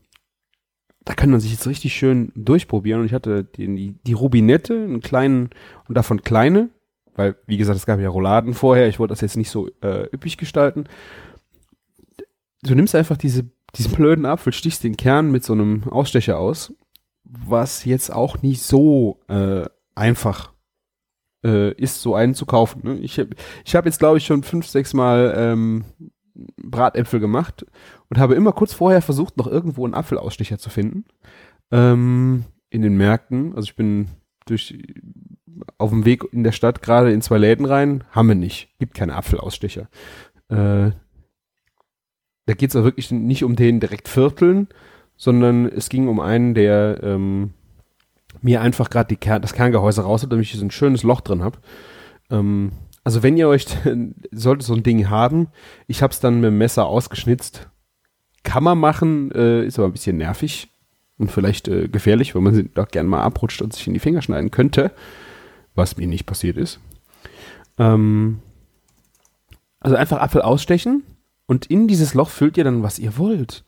da 1.05 1.13
kann 1.13 1.31
man 1.31 1.39
sich 1.39 1.51
jetzt 1.51 1.67
richtig 1.67 1.95
schön 1.95 2.31
durchprobieren 2.35 3.01
und 3.01 3.05
ich 3.07 3.13
hatte 3.13 3.43
die, 3.43 3.95
die 4.05 4.13
Rubinette, 4.13 4.73
einen 4.73 5.01
kleinen 5.01 5.49
und 5.87 5.95
davon 5.95 6.21
kleine, 6.21 6.69
weil 7.15 7.35
wie 7.47 7.57
gesagt, 7.57 7.77
es 7.77 7.85
gab 7.85 7.99
ja 7.99 8.09
Rouladen 8.09 8.53
vorher, 8.53 8.87
ich 8.87 8.99
wollte 8.99 9.13
das 9.13 9.21
jetzt 9.21 9.37
nicht 9.37 9.49
so 9.49 9.69
äh, 9.81 10.03
üppig 10.13 10.37
gestalten. 10.37 10.85
Du 12.63 12.75
nimmst 12.75 12.93
einfach 12.93 13.17
diese, 13.17 13.49
diesen 13.75 13.93
blöden 13.93 14.25
Apfel, 14.25 14.53
stichst 14.53 14.83
den 14.83 14.97
Kern 14.97 15.31
mit 15.31 15.43
so 15.43 15.53
einem 15.53 15.83
Ausstecher 15.89 16.37
aus, 16.37 16.73
was 17.23 17.85
jetzt 17.85 18.13
auch 18.13 18.41
nicht 18.41 18.61
so 18.61 19.21
äh, 19.27 19.65
einfach 19.95 20.51
äh, 21.43 21.73
ist, 21.73 22.01
so 22.01 22.15
einen 22.15 22.35
zu 22.35 22.45
kaufen. 22.45 22.81
Ne? 22.83 22.99
Ich 22.99 23.19
habe 23.19 23.29
ich 23.65 23.75
hab 23.75 23.85
jetzt, 23.85 23.99
glaube 23.99 24.17
ich, 24.17 24.25
schon 24.25 24.43
fünf, 24.43 24.67
sechs 24.67 24.93
Mal 24.93 25.33
ähm, 25.35 25.85
Bratäpfel 26.57 27.19
gemacht 27.19 27.65
und 28.09 28.19
habe 28.19 28.35
immer 28.35 28.51
kurz 28.51 28.73
vorher 28.73 29.01
versucht, 29.01 29.37
noch 29.37 29.47
irgendwo 29.47 29.85
einen 29.85 29.93
Apfelausstecher 29.93 30.57
zu 30.57 30.69
finden. 30.69 31.05
Ähm, 31.71 32.45
in 32.71 32.81
den 32.81 32.97
Märkten. 32.97 33.53
Also 33.53 33.65
ich 33.65 33.75
bin 33.75 34.07
durch 34.47 34.75
auf 35.77 35.91
dem 35.91 36.05
Weg 36.05 36.23
in 36.31 36.43
der 36.43 36.53
Stadt 36.53 36.81
gerade 36.81 37.11
in 37.11 37.21
zwei 37.21 37.37
Läden 37.37 37.65
rein, 37.65 38.03
haben 38.11 38.29
wir 38.29 38.35
nicht. 38.35 38.69
Gibt 38.79 38.95
keine 38.95 39.15
Apfelausstecher. 39.15 39.89
Äh, 40.49 40.91
da 42.47 42.53
geht 42.55 42.71
es 42.71 42.75
auch 42.75 42.83
wirklich 42.83 43.11
nicht 43.11 43.43
um 43.43 43.55
den 43.55 43.79
direkt 43.79 44.07
Vierteln, 44.07 44.67
sondern 45.15 45.67
es 45.67 45.89
ging 45.89 46.07
um 46.07 46.19
einen, 46.19 46.55
der 46.55 46.99
ähm, 47.03 47.53
mir 48.41 48.61
einfach 48.61 48.89
gerade 48.89 49.15
Kern, 49.15 49.41
das 49.41 49.53
Kerngehäuse 49.53 50.01
raus 50.01 50.23
hat, 50.23 50.31
damit 50.31 50.45
ich 50.45 50.57
so 50.57 50.65
ein 50.65 50.71
schönes 50.71 51.03
Loch 51.03 51.21
drin 51.21 51.43
habe. 51.43 51.59
Ähm, 52.29 52.71
also 53.03 53.23
wenn 53.23 53.37
ihr 53.37 53.47
euch, 53.47 53.65
solltet 54.31 54.65
so 54.65 54.73
ein 54.73 54.83
Ding 54.83 55.09
haben, 55.09 55.47
ich 55.87 56.01
habe 56.01 56.13
es 56.13 56.19
dann 56.19 56.35
mit 56.35 56.49
dem 56.49 56.57
Messer 56.57 56.85
ausgeschnitzt. 56.85 57.69
Kann 58.43 58.63
man 58.63 58.79
machen, 58.79 59.31
äh, 59.31 59.65
ist 59.65 59.77
aber 59.77 59.87
ein 59.87 59.93
bisschen 59.93 60.17
nervig 60.17 60.69
und 61.17 61.31
vielleicht 61.31 61.67
äh, 61.67 61.87
gefährlich, 61.87 62.33
weil 62.33 62.41
man 62.41 62.55
sie 62.55 62.69
doch 62.73 62.87
gerne 62.87 63.07
mal 63.07 63.21
abrutscht 63.21 63.61
und 63.61 63.73
sich 63.73 63.85
in 63.85 63.93
die 63.93 63.99
Finger 63.99 64.23
schneiden 64.23 64.49
könnte, 64.49 64.91
was 65.75 65.97
mir 65.97 66.07
nicht 66.07 66.25
passiert 66.25 66.57
ist. 66.57 66.79
Ähm, 67.77 68.39
also 69.79 69.95
einfach 69.95 70.19
Apfel 70.19 70.41
ausstechen 70.41 71.03
und 71.45 71.67
in 71.67 71.87
dieses 71.87 72.13
Loch 72.13 72.29
füllt 72.29 72.57
ihr 72.57 72.63
dann, 72.63 72.81
was 72.81 72.97
ihr 72.97 73.17
wollt. 73.17 73.63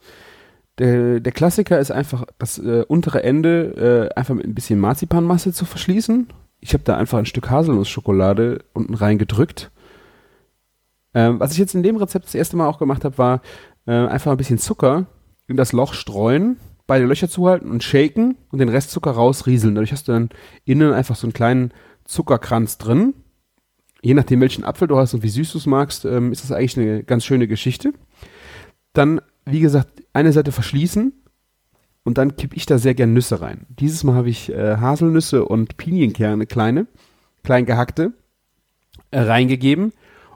Der, 0.79 1.19
der 1.19 1.31
Klassiker 1.31 1.79
ist 1.79 1.91
einfach 1.91 2.25
das 2.39 2.57
äh, 2.57 2.83
untere 2.87 3.23
Ende 3.23 4.09
äh, 4.11 4.19
einfach 4.19 4.33
mit 4.33 4.45
ein 4.45 4.55
bisschen 4.55 4.79
Marzipanmasse 4.79 5.53
zu 5.53 5.65
verschließen. 5.65 6.27
Ich 6.59 6.73
habe 6.73 6.83
da 6.83 6.97
einfach 6.97 7.19
ein 7.19 7.25
Stück 7.25 7.49
Haselnussschokolade 7.49 8.63
unten 8.73 8.95
reingedrückt. 8.95 9.71
Ähm, 11.13 11.39
was 11.39 11.51
ich 11.51 11.59
jetzt 11.59 11.75
in 11.75 11.83
dem 11.83 11.97
Rezept 11.97 12.25
das 12.25 12.35
erste 12.35 12.57
Mal 12.57 12.67
auch 12.67 12.79
gemacht 12.79 13.05
habe, 13.05 13.17
war 13.17 13.41
äh, 13.85 13.91
einfach 13.91 14.31
ein 14.31 14.37
bisschen 14.37 14.57
Zucker 14.57 15.05
in 15.47 15.57
das 15.57 15.73
Loch 15.73 15.93
streuen, 15.93 16.57
beide 16.87 17.05
Löcher 17.05 17.29
zuhalten 17.29 17.69
und 17.69 17.83
shaken 17.83 18.37
und 18.51 18.59
den 18.59 18.69
Rest 18.69 18.89
Zucker 18.91 19.11
rausrieseln. 19.11 19.75
Dadurch 19.75 19.91
hast 19.91 20.07
du 20.07 20.13
dann 20.13 20.29
innen 20.65 20.93
einfach 20.93 21.15
so 21.15 21.27
einen 21.27 21.33
kleinen 21.33 21.71
Zuckerkranz 22.05 22.79
drin. 22.79 23.13
Je 24.01 24.15
nachdem, 24.15 24.41
welchen 24.41 24.63
Apfel 24.63 24.87
du 24.87 24.97
hast 24.97 25.13
und 25.13 25.23
wie 25.23 25.29
süß 25.29 25.51
du 25.51 25.59
es 25.59 25.65
magst, 25.65 26.03
ähm, 26.05 26.31
ist 26.31 26.43
das 26.43 26.51
eigentlich 26.51 26.77
eine 26.77 27.03
ganz 27.03 27.25
schöne 27.25 27.47
Geschichte. 27.47 27.93
Dann 28.93 29.21
wie 29.45 29.59
gesagt, 29.59 30.03
eine 30.13 30.31
Seite 30.31 30.51
verschließen 30.51 31.13
und 32.03 32.17
dann 32.17 32.35
kippe 32.35 32.55
ich 32.55 32.65
da 32.65 32.77
sehr 32.77 32.93
gern 32.93 33.13
Nüsse 33.13 33.41
rein. 33.41 33.65
Dieses 33.69 34.03
Mal 34.03 34.15
habe 34.15 34.29
ich 34.29 34.51
äh, 34.51 34.77
Haselnüsse 34.77 35.45
und 35.45 35.77
Pinienkerne, 35.77 36.45
kleine, 36.45 36.87
klein 37.43 37.65
gehackte, 37.65 38.13
äh, 39.11 39.19
reingegeben. 39.19 39.93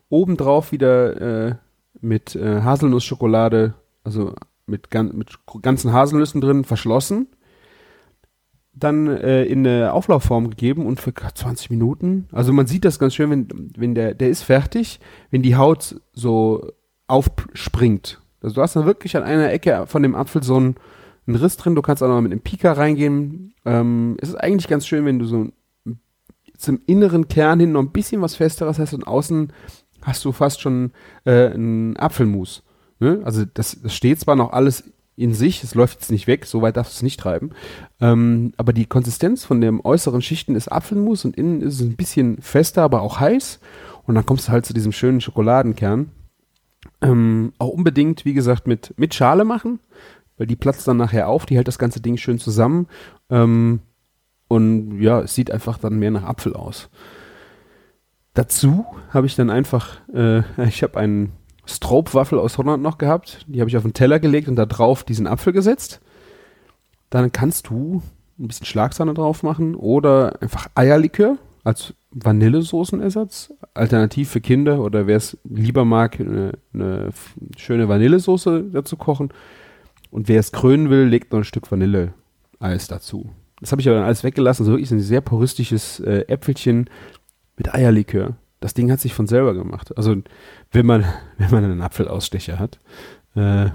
Obendrauf 0.09 0.71
wieder 0.71 1.47
äh, 1.49 1.55
mit 1.99 2.35
äh, 2.35 2.61
Haselnussschokolade, 2.61 3.73
also 4.03 4.33
mit, 4.65 4.89
gan 4.89 5.15
mit 5.15 5.37
ganzen 5.61 5.91
Haselnüssen 5.91 6.41
drin, 6.41 6.63
verschlossen. 6.63 7.27
Dann 8.73 9.07
äh, 9.07 9.43
in 9.43 9.65
eine 9.65 9.91
Auflaufform 9.91 10.51
gegeben 10.51 10.85
und 10.85 11.01
für 11.01 11.13
20 11.13 11.71
Minuten. 11.71 12.27
Also 12.31 12.53
man 12.53 12.67
sieht 12.67 12.85
das 12.85 12.99
ganz 12.99 13.15
schön, 13.15 13.31
wenn, 13.31 13.71
wenn 13.75 13.95
der, 13.95 14.13
der 14.13 14.29
ist 14.29 14.43
fertig, 14.43 14.99
wenn 15.31 15.41
die 15.41 15.55
Haut 15.55 15.99
so 16.13 16.71
aufspringt 17.07 18.21
also 18.41 18.55
du 18.55 18.61
hast 18.61 18.75
da 18.75 18.85
wirklich 18.85 19.15
an 19.17 19.23
einer 19.23 19.51
Ecke 19.51 19.85
von 19.87 20.03
dem 20.03 20.15
Apfel 20.15 20.43
so 20.43 20.57
einen, 20.57 20.75
einen 21.25 21.37
Riss 21.37 21.57
drin. 21.57 21.75
Du 21.75 21.81
kannst 21.81 22.03
auch 22.03 22.07
noch 22.07 22.21
mit 22.21 22.31
einem 22.31 22.41
Pika 22.41 22.73
reingehen. 22.73 23.53
Ähm, 23.65 24.17
es 24.21 24.29
ist 24.29 24.35
eigentlich 24.35 24.67
ganz 24.67 24.85
schön, 24.85 25.05
wenn 25.05 25.19
du 25.19 25.25
so 25.25 25.49
zum 26.57 26.79
inneren 26.85 27.27
Kern 27.27 27.59
hin 27.59 27.71
noch 27.71 27.81
ein 27.81 27.91
bisschen 27.91 28.21
was 28.21 28.35
Festeres 28.35 28.79
hast 28.79 28.93
und 28.93 29.05
außen 29.07 29.53
hast 30.01 30.25
du 30.25 30.31
fast 30.31 30.61
schon 30.61 30.91
äh, 31.25 31.47
einen 31.51 31.97
Apfelmus. 31.97 32.63
Ne? 32.99 33.21
Also 33.23 33.45
das, 33.45 33.79
das 33.81 33.93
steht 33.93 34.19
zwar 34.19 34.35
noch 34.35 34.53
alles 34.53 34.91
in 35.15 35.33
sich, 35.33 35.63
es 35.63 35.73
läuft 35.73 35.99
jetzt 35.99 36.11
nicht 36.11 36.27
weg, 36.27 36.45
so 36.45 36.61
weit 36.61 36.77
darfst 36.77 36.93
du 36.93 36.97
es 36.97 37.03
nicht 37.03 37.19
treiben. 37.19 37.51
Ähm, 37.99 38.53
aber 38.57 38.71
die 38.71 38.85
Konsistenz 38.85 39.43
von 39.43 39.61
den 39.61 39.81
äußeren 39.83 40.21
Schichten 40.21 40.55
ist 40.55 40.71
Apfelmus 40.71 41.25
und 41.25 41.35
innen 41.35 41.61
ist 41.61 41.75
es 41.75 41.81
ein 41.81 41.95
bisschen 41.95 42.39
fester, 42.41 42.83
aber 42.83 43.01
auch 43.01 43.19
heiß. 43.19 43.59
Und 44.03 44.15
dann 44.15 44.25
kommst 44.25 44.47
du 44.47 44.51
halt 44.51 44.65
zu 44.65 44.73
diesem 44.73 44.91
schönen 44.91 45.19
Schokoladenkern. 45.19 46.11
Ähm, 47.01 47.53
auch 47.59 47.69
unbedingt, 47.69 48.25
wie 48.25 48.33
gesagt, 48.33 48.67
mit, 48.67 48.93
mit 48.97 49.13
Schale 49.13 49.45
machen, 49.45 49.79
weil 50.37 50.47
die 50.47 50.55
platzt 50.55 50.87
dann 50.87 50.97
nachher 50.97 51.27
auf, 51.27 51.45
die 51.45 51.55
hält 51.55 51.67
das 51.67 51.79
ganze 51.79 52.01
Ding 52.01 52.17
schön 52.17 52.39
zusammen. 52.39 52.87
Ähm, 53.29 53.81
und 54.47 55.01
ja, 55.01 55.21
es 55.21 55.35
sieht 55.35 55.51
einfach 55.51 55.77
dann 55.77 55.99
mehr 55.99 56.11
nach 56.11 56.23
Apfel 56.23 56.53
aus. 56.53 56.89
Dazu 58.33 58.85
habe 59.09 59.27
ich 59.27 59.35
dann 59.35 59.49
einfach, 59.49 59.99
äh, 60.13 60.41
ich 60.67 60.83
habe 60.83 60.99
einen 60.99 61.33
Stroop-Waffel 61.65 62.39
aus 62.39 62.57
Holland 62.57 62.81
noch 62.81 62.97
gehabt, 62.97 63.45
die 63.47 63.59
habe 63.59 63.69
ich 63.69 63.77
auf 63.77 63.83
den 63.83 63.93
Teller 63.93 64.19
gelegt 64.19 64.47
und 64.47 64.55
da 64.55 64.65
drauf 64.65 65.03
diesen 65.03 65.27
Apfel 65.27 65.53
gesetzt. 65.53 66.01
Dann 67.09 67.31
kannst 67.31 67.69
du 67.69 68.01
ein 68.39 68.47
bisschen 68.47 68.65
Schlagsahne 68.65 69.13
drauf 69.13 69.43
machen 69.43 69.75
oder 69.75 70.41
einfach 70.41 70.67
Eierlikör 70.75 71.37
als 71.67 71.93
Vanillesoßenersatz. 72.11 73.53
Alternativ 73.73 74.29
für 74.29 74.39
Kinder 74.39 74.79
oder 74.79 75.05
wer 75.05 75.17
es 75.17 75.37
lieber 75.43 75.83
mag, 75.83 76.17
eine, 76.19 76.53
eine 76.73 77.09
schöne 77.57 77.89
Vanillesoße 77.89 78.69
dazu 78.71 78.95
kochen. 78.95 79.33
Und 80.09 80.29
wer 80.29 80.39
es 80.39 80.53
krönen 80.53 80.89
will, 80.89 81.03
legt 81.03 81.33
noch 81.33 81.39
ein 81.39 81.43
Stück 81.43 81.69
Vanilleeis 81.69 82.87
dazu. 82.87 83.31
Das 83.59 83.71
habe 83.73 83.81
ich 83.81 83.89
aber 83.89 83.97
dann 83.97 84.05
alles 84.05 84.23
weggelassen. 84.23 84.65
So 84.65 84.71
wirklich 84.71 84.91
ein 84.91 85.01
sehr 85.01 85.19
puristisches 85.19 85.99
äh, 85.99 86.21
Äpfelchen 86.29 86.89
mit 87.57 87.73
Eierlikör. 87.73 88.37
Das 88.61 88.73
Ding 88.73 88.89
hat 88.89 89.01
sich 89.01 89.13
von 89.13 89.27
selber 89.27 89.53
gemacht. 89.53 89.95
Also 89.97 90.15
wenn 90.71 90.85
man, 90.85 91.03
wenn 91.37 91.51
man 91.51 91.65
einen 91.65 91.81
Apfelausstecher 91.81 92.59
hat, 92.59 92.79
äh, 93.35 93.71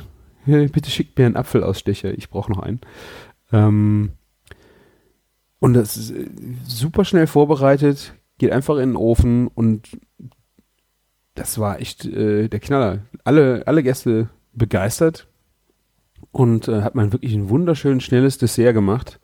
bitte 0.47 0.91
schickt 0.91 1.19
mir 1.19 1.27
einen 1.27 1.37
Apfelausstecher. 1.37 2.17
Ich 2.17 2.31
brauche 2.31 2.51
noch 2.51 2.61
einen. 2.61 2.81
Ähm, 3.53 4.13
und 5.63 5.75
das 5.75 5.97
ist 5.97 6.11
äh, 6.11 6.27
super 6.65 7.05
schnell 7.05 7.29
vorbereitet, 7.29 8.15
geht 8.39 8.51
einfach 8.51 8.79
in 8.79 8.91
den 8.91 8.97
Ofen 8.97 9.47
und 9.47 9.97
das 11.37 11.57
war 11.61 11.79
echt 11.79 12.05
äh, 12.05 12.49
der 12.49 12.59
Knaller. 12.59 13.03
Alle, 13.23 13.63
alle 13.67 13.85
Gäste 13.85 14.29
begeistert 14.53 15.29
und 16.33 16.67
äh, 16.67 16.83
hat 16.83 16.97
man 16.97 17.13
wirklich 17.13 17.33
ein 17.35 17.49
wunderschön 17.49 18.01
schnelles 18.01 18.39
Dessert 18.39 18.75
gemacht, 18.75 19.21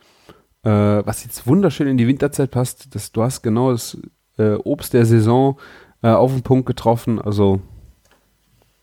äh, 0.63 0.71
was 0.71 1.25
jetzt 1.25 1.49
wunderschön 1.49 1.89
in 1.89 1.99
die 1.99 2.07
Winterzeit 2.07 2.53
passt. 2.53 2.95
Das, 2.95 3.11
du 3.11 3.25
hast 3.25 3.43
genau 3.43 3.73
das 3.73 3.99
äh, 4.37 4.55
Obst 4.55 4.95
der 4.95 5.07
Saison 5.07 5.59
äh, 6.05 6.11
auf 6.11 6.33
den 6.33 6.45
Punkt 6.45 6.67
getroffen. 6.67 7.21
Also 7.21 7.61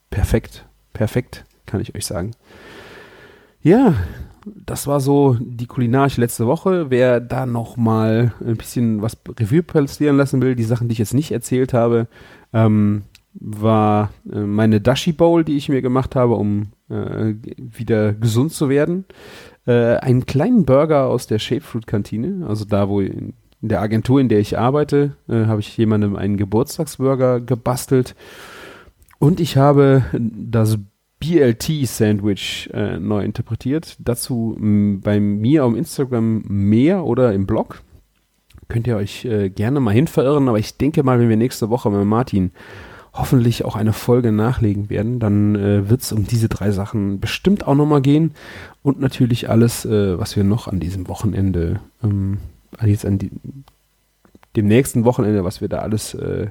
perfekt, 0.09 0.67
perfekt, 0.91 1.45
kann 1.65 1.79
ich 1.79 1.95
euch 1.95 2.05
sagen. 2.05 2.31
Ja, 3.61 3.95
das 4.45 4.87
war 4.87 4.99
so 4.99 5.37
die 5.39 5.65
kulinarische 5.65 6.21
letzte 6.21 6.45
Woche. 6.47 6.89
Wer 6.89 7.19
da 7.19 7.45
noch 7.45 7.77
mal 7.77 8.33
ein 8.45 8.57
bisschen 8.57 9.01
was 9.01 9.17
Revue 9.39 9.63
passieren 9.63 10.17
lassen 10.17 10.41
will, 10.41 10.55
die 10.55 10.63
Sachen, 10.63 10.87
die 10.87 10.93
ich 10.93 10.99
jetzt 10.99 11.13
nicht 11.13 11.31
erzählt 11.31 11.73
habe, 11.73 12.07
ähm, 12.53 13.03
war 13.33 14.11
äh, 14.31 14.39
meine 14.39 14.81
Dashi 14.81 15.11
Bowl, 15.11 15.43
die 15.43 15.57
ich 15.57 15.69
mir 15.69 15.81
gemacht 15.81 16.15
habe, 16.15 16.35
um 16.35 16.67
äh, 16.89 17.33
wieder 17.57 18.13
gesund 18.13 18.53
zu 18.53 18.69
werden. 18.69 19.05
Äh, 19.65 19.97
einen 19.97 20.25
kleinen 20.25 20.65
Burger 20.65 21.07
aus 21.07 21.27
der 21.27 21.39
Shapefruit-Kantine, 21.39 22.45
also 22.47 22.65
da, 22.65 22.87
wo 22.87 23.01
in, 23.01 23.33
in, 23.61 23.69
der 23.69 23.81
Agentur, 23.81 24.21
in 24.21 24.29
der 24.29 24.39
ich 24.39 24.57
arbeite, 24.57 25.17
äh, 25.27 25.45
habe 25.45 25.59
ich 25.59 25.75
jemandem 25.75 26.15
einen 26.15 26.37
Geburtstagsburger 26.37 27.41
gebastelt. 27.41 28.15
Und 29.17 29.39
ich 29.39 29.57
habe 29.57 30.05
das 30.13 30.77
BLT-Sandwich 31.25 32.69
äh, 32.73 32.99
neu 32.99 33.23
interpretiert. 33.23 33.95
Dazu 33.99 34.57
bei 34.59 35.19
mir 35.19 35.65
auf 35.65 35.75
Instagram 35.75 36.43
mehr 36.47 37.03
oder 37.03 37.33
im 37.33 37.45
Blog. 37.45 37.81
Könnt 38.67 38.87
ihr 38.87 38.97
euch 38.97 39.25
äh, 39.25 39.49
gerne 39.49 39.79
mal 39.79 39.93
hin 39.93 40.07
verirren, 40.07 40.47
aber 40.49 40.59
ich 40.59 40.77
denke 40.77 41.03
mal, 41.03 41.19
wenn 41.19 41.29
wir 41.29 41.37
nächste 41.37 41.69
Woche 41.69 41.89
mit 41.89 42.05
Martin 42.05 42.51
hoffentlich 43.13 43.63
auch 43.63 43.75
eine 43.75 43.93
Folge 43.93 44.31
nachlegen 44.31 44.89
werden, 44.89 45.19
dann 45.19 45.55
äh, 45.55 45.89
wird 45.89 46.01
es 46.01 46.11
um 46.11 46.25
diese 46.27 46.49
drei 46.49 46.71
Sachen 46.71 47.19
bestimmt 47.19 47.65
auch 47.65 47.75
nochmal 47.75 48.01
gehen. 48.01 48.31
Und 48.83 48.99
natürlich 48.99 49.49
alles, 49.49 49.85
äh, 49.85 50.19
was 50.19 50.35
wir 50.35 50.43
noch 50.43 50.67
an 50.67 50.79
diesem 50.79 51.07
Wochenende, 51.07 51.79
ähm, 52.03 52.39
jetzt 52.83 53.05
an 53.05 53.17
die, 53.17 53.31
dem 54.55 54.67
nächsten 54.67 55.05
Wochenende, 55.05 55.43
was 55.43 55.61
wir 55.61 55.69
da 55.69 55.79
alles 55.79 56.13
äh, 56.13 56.47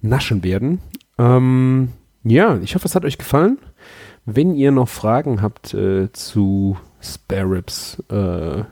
naschen 0.00 0.42
werden. 0.42 0.80
Ähm, 1.18 1.90
ja, 2.22 2.58
ich 2.58 2.74
hoffe, 2.74 2.86
es 2.86 2.94
hat 2.94 3.04
euch 3.04 3.18
gefallen. 3.18 3.58
Wenn 4.26 4.54
ihr 4.54 4.70
noch 4.70 4.88
Fragen 4.88 5.42
habt 5.42 5.74
äh, 5.74 6.12
zu 6.12 6.76
Spare 7.00 7.50
Ribs, 7.50 8.02
äh, 8.10 8.64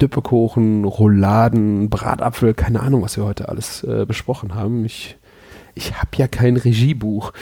Düppekuchen, 0.00 0.84
Rouladen, 0.84 1.90
Bratapfel, 1.90 2.54
keine 2.54 2.80
Ahnung, 2.80 3.02
was 3.02 3.16
wir 3.16 3.24
heute 3.24 3.48
alles 3.48 3.82
äh, 3.84 4.04
besprochen 4.06 4.54
haben. 4.54 4.84
Ich, 4.84 5.16
ich 5.74 5.98
habe 5.98 6.10
ja 6.16 6.28
kein 6.28 6.56
Regiebuch. 6.56 7.32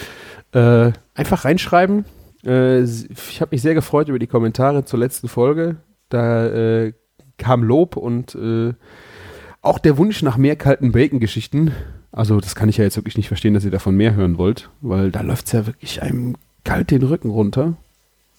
Äh, 0.53 0.93
einfach 1.15 1.45
reinschreiben. 1.45 2.05
Äh, 2.45 2.83
ich 2.83 3.41
habe 3.41 3.51
mich 3.53 3.63
sehr 3.63 3.75
gefreut 3.75 4.09
über 4.09 4.19
die 4.19 4.27
Kommentare 4.27 4.85
zur 4.85 4.99
letzten 4.99 5.29
Folge. 5.29 5.77
Da 6.09 6.47
äh, 6.47 6.93
kam 7.37 7.63
Lob 7.63 7.97
und 7.97 8.35
äh, 8.35 8.75
auch 9.63 9.79
der 9.79 9.99
Wunsch 9.99 10.23
nach 10.23 10.37
mehr 10.37 10.57
kalten 10.57 10.93
Bacon-Geschichten. 10.93 11.73
Also 12.13 12.41
das 12.41 12.55
kann 12.55 12.69
ich 12.69 12.79
ja 12.79 12.85
jetzt 12.85 12.97
wirklich 12.97 13.17
nicht 13.17 13.29
verstehen, 13.29 13.55
dass 13.55 13.65
ihr 13.65 13.71
davon 13.71 13.97
mehr 13.97 14.15
hören 14.15 14.39
wollt, 14.39 14.71
weil 14.81 15.11
da 15.11 15.21
läuft 15.21 15.47
es 15.47 15.53
ja 15.53 15.67
wirklich 15.67 16.03
einem 16.03 16.37
kalt 16.65 16.91
den 16.91 17.03
Rücken 17.03 17.31
runter, 17.31 17.75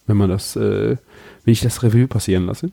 wenn 0.06 0.16
man 0.16 0.30
das, 0.30 0.56
äh, 0.56 0.96
wenn 1.44 1.52
ich 1.52 1.60
das 1.60 1.82
Revue 1.82 2.08
passieren 2.08 2.46
lasse. 2.46 2.72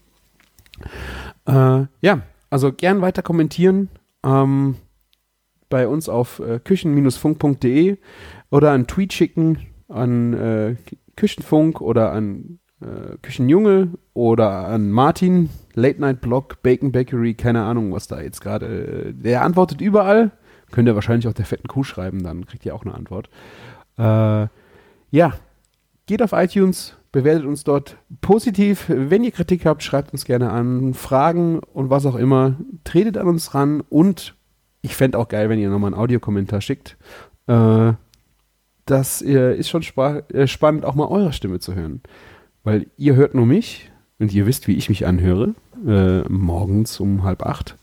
Äh, 1.46 1.86
ja, 2.02 2.22
also 2.50 2.72
gern 2.72 3.02
weiter 3.02 3.22
kommentieren. 3.22 3.90
Ähm, 4.24 4.76
bei 5.70 5.88
uns 5.88 6.10
auf 6.10 6.40
äh, 6.40 6.60
küchen-funk.de 6.60 7.98
oder 8.50 8.72
einen 8.72 8.88
Tweet 8.88 9.14
schicken 9.14 9.68
an 9.88 10.34
äh, 10.34 10.76
Küchenfunk 11.16 11.82
oder 11.82 12.12
an 12.12 12.60
äh, 12.82 13.18
Küchenjunge 13.22 13.90
oder 14.14 14.68
an 14.68 14.92
Martin, 14.92 15.50
Late 15.74 16.02
Night 16.02 16.22
Blog, 16.22 16.62
Bacon 16.64 16.92
Bakery, 16.92 17.34
keine 17.34 17.64
Ahnung, 17.64 17.92
was 17.92 18.08
da 18.08 18.22
jetzt 18.22 18.42
gerade. 18.42 18.66
Äh, 19.10 19.14
der 19.14 19.44
antwortet 19.44 19.82
überall. 19.82 20.32
Könnt 20.72 20.88
ihr 20.88 20.96
wahrscheinlich 20.96 21.28
auch 21.28 21.34
der 21.34 21.46
fetten 21.46 21.68
Kuh 21.68 21.84
schreiben, 21.84 22.24
dann 22.24 22.46
kriegt 22.46 22.66
ihr 22.66 22.76
auch 22.76 22.86
eine 22.86 22.94
Antwort. 22.94 23.30
Ja, 25.12 25.34
geht 26.06 26.22
auf 26.22 26.34
iTunes, 26.34 26.96
bewertet 27.12 27.46
uns 27.46 27.64
dort 27.64 27.98
positiv. 28.22 28.86
Wenn 28.88 29.24
ihr 29.24 29.32
Kritik 29.32 29.66
habt, 29.66 29.84
schreibt 29.84 30.14
uns 30.14 30.26
gerne 30.26 30.52
an, 30.52 30.94
Fragen 30.94 31.60
und 31.60 31.90
was 31.90 32.06
auch 32.06 32.16
immer. 32.16 32.56
Tretet 32.84 33.18
an 33.18 33.28
uns 33.28 33.54
ran 33.54 33.82
und 33.90 34.36
ich 34.82 34.96
fände 34.96 35.18
auch 35.18 35.28
geil, 35.28 35.50
wenn 35.50 35.60
ihr 35.60 35.70
nochmal 35.70 35.94
einen 35.94 36.02
Audiokommentar 36.02 36.62
schickt. 36.62 36.98
Äh, 37.48 37.94
das 38.86 39.22
äh, 39.22 39.56
ist 39.56 39.70
schon 39.70 39.84
äh, 39.84 40.48
spannend, 40.48 40.86
auch 40.86 40.96
mal 40.96 41.08
eure 41.08 41.34
Stimme 41.34 41.60
zu 41.60 41.76
hören. 41.76 42.02
Weil 42.64 42.88
ihr 42.98 43.16
hört 43.16 43.36
nur 43.36 43.46
mich 43.46 43.92
und 44.20 44.34
ihr 44.34 44.46
wisst, 44.46 44.68
wie 44.68 44.76
ich 44.76 44.90
mich 44.90 45.06
anhöre, 45.06 45.56
äh, 45.86 46.22
morgens 46.30 47.00
um 47.00 47.24
halb 47.24 47.44
acht. 47.44 47.78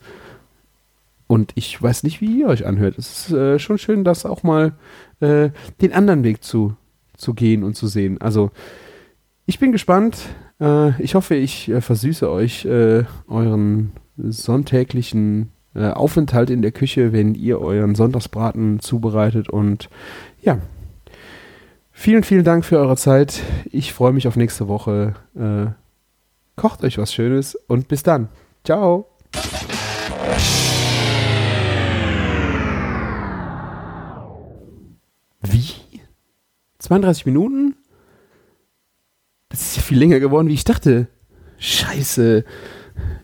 Und 1.27 1.51
ich 1.55 1.81
weiß 1.81 2.03
nicht, 2.03 2.21
wie 2.21 2.39
ihr 2.39 2.47
euch 2.47 2.65
anhört. 2.65 2.97
Es 2.97 3.29
ist 3.29 3.31
äh, 3.31 3.59
schon 3.59 3.77
schön, 3.77 4.03
das 4.03 4.25
auch 4.25 4.43
mal 4.43 4.73
äh, 5.19 5.49
den 5.81 5.91
anderen 5.93 6.23
Weg 6.23 6.43
zu, 6.43 6.75
zu 7.17 7.33
gehen 7.33 7.63
und 7.63 7.75
zu 7.75 7.87
sehen. 7.87 8.19
Also, 8.21 8.51
ich 9.45 9.59
bin 9.59 9.71
gespannt. 9.71 10.17
Äh, 10.59 11.01
ich 11.01 11.15
hoffe, 11.15 11.35
ich 11.35 11.69
äh, 11.69 11.81
versüße 11.81 12.29
euch 12.29 12.65
äh, 12.65 13.03
euren 13.27 13.91
sonntäglichen 14.17 15.51
äh, 15.75 15.91
Aufenthalt 15.91 16.49
in 16.49 16.61
der 16.61 16.71
Küche, 16.71 17.13
wenn 17.13 17.35
ihr 17.35 17.61
euren 17.61 17.95
Sonntagsbraten 17.95 18.79
zubereitet. 18.79 19.49
Und 19.49 19.89
ja, 20.41 20.59
vielen, 21.91 22.23
vielen 22.23 22.43
Dank 22.43 22.65
für 22.65 22.79
eure 22.79 22.97
Zeit. 22.97 23.41
Ich 23.71 23.93
freue 23.93 24.13
mich 24.13 24.27
auf 24.27 24.35
nächste 24.35 24.67
Woche. 24.67 25.15
Äh, 25.35 25.71
kocht 26.55 26.83
euch 26.83 26.97
was 26.97 27.13
Schönes 27.13 27.55
und 27.67 27.87
bis 27.87 28.03
dann. 28.03 28.29
Ciao. 28.63 29.16
32 36.87 37.25
Minuten? 37.25 37.75
Das 39.49 39.61
ist 39.61 39.75
ja 39.75 39.81
viel 39.81 39.97
länger 39.97 40.21
geworden, 40.21 40.47
wie 40.47 40.53
ich 40.53 40.63
dachte. 40.63 41.07
Scheiße. 41.59 42.45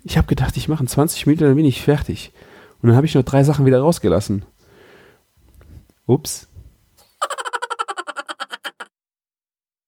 Ich 0.04 0.17
habe 0.17 0.28
gedacht, 0.28 0.58
ich 0.58 0.67
mache 0.67 0.86
20 0.86 1.26
Minuten, 1.26 1.45
dann 1.45 1.56
bin 1.56 1.65
ich 1.65 1.82
fertig. 1.82 2.34
Und 2.82 2.89
dann 2.89 2.97
habe 2.97 3.06
ich 3.06 3.15
noch 3.15 3.23
drei 3.23 3.45
Sachen 3.45 3.65
wieder 3.65 3.80
rausgelassen. 3.80 4.43
Ups. 6.06 6.49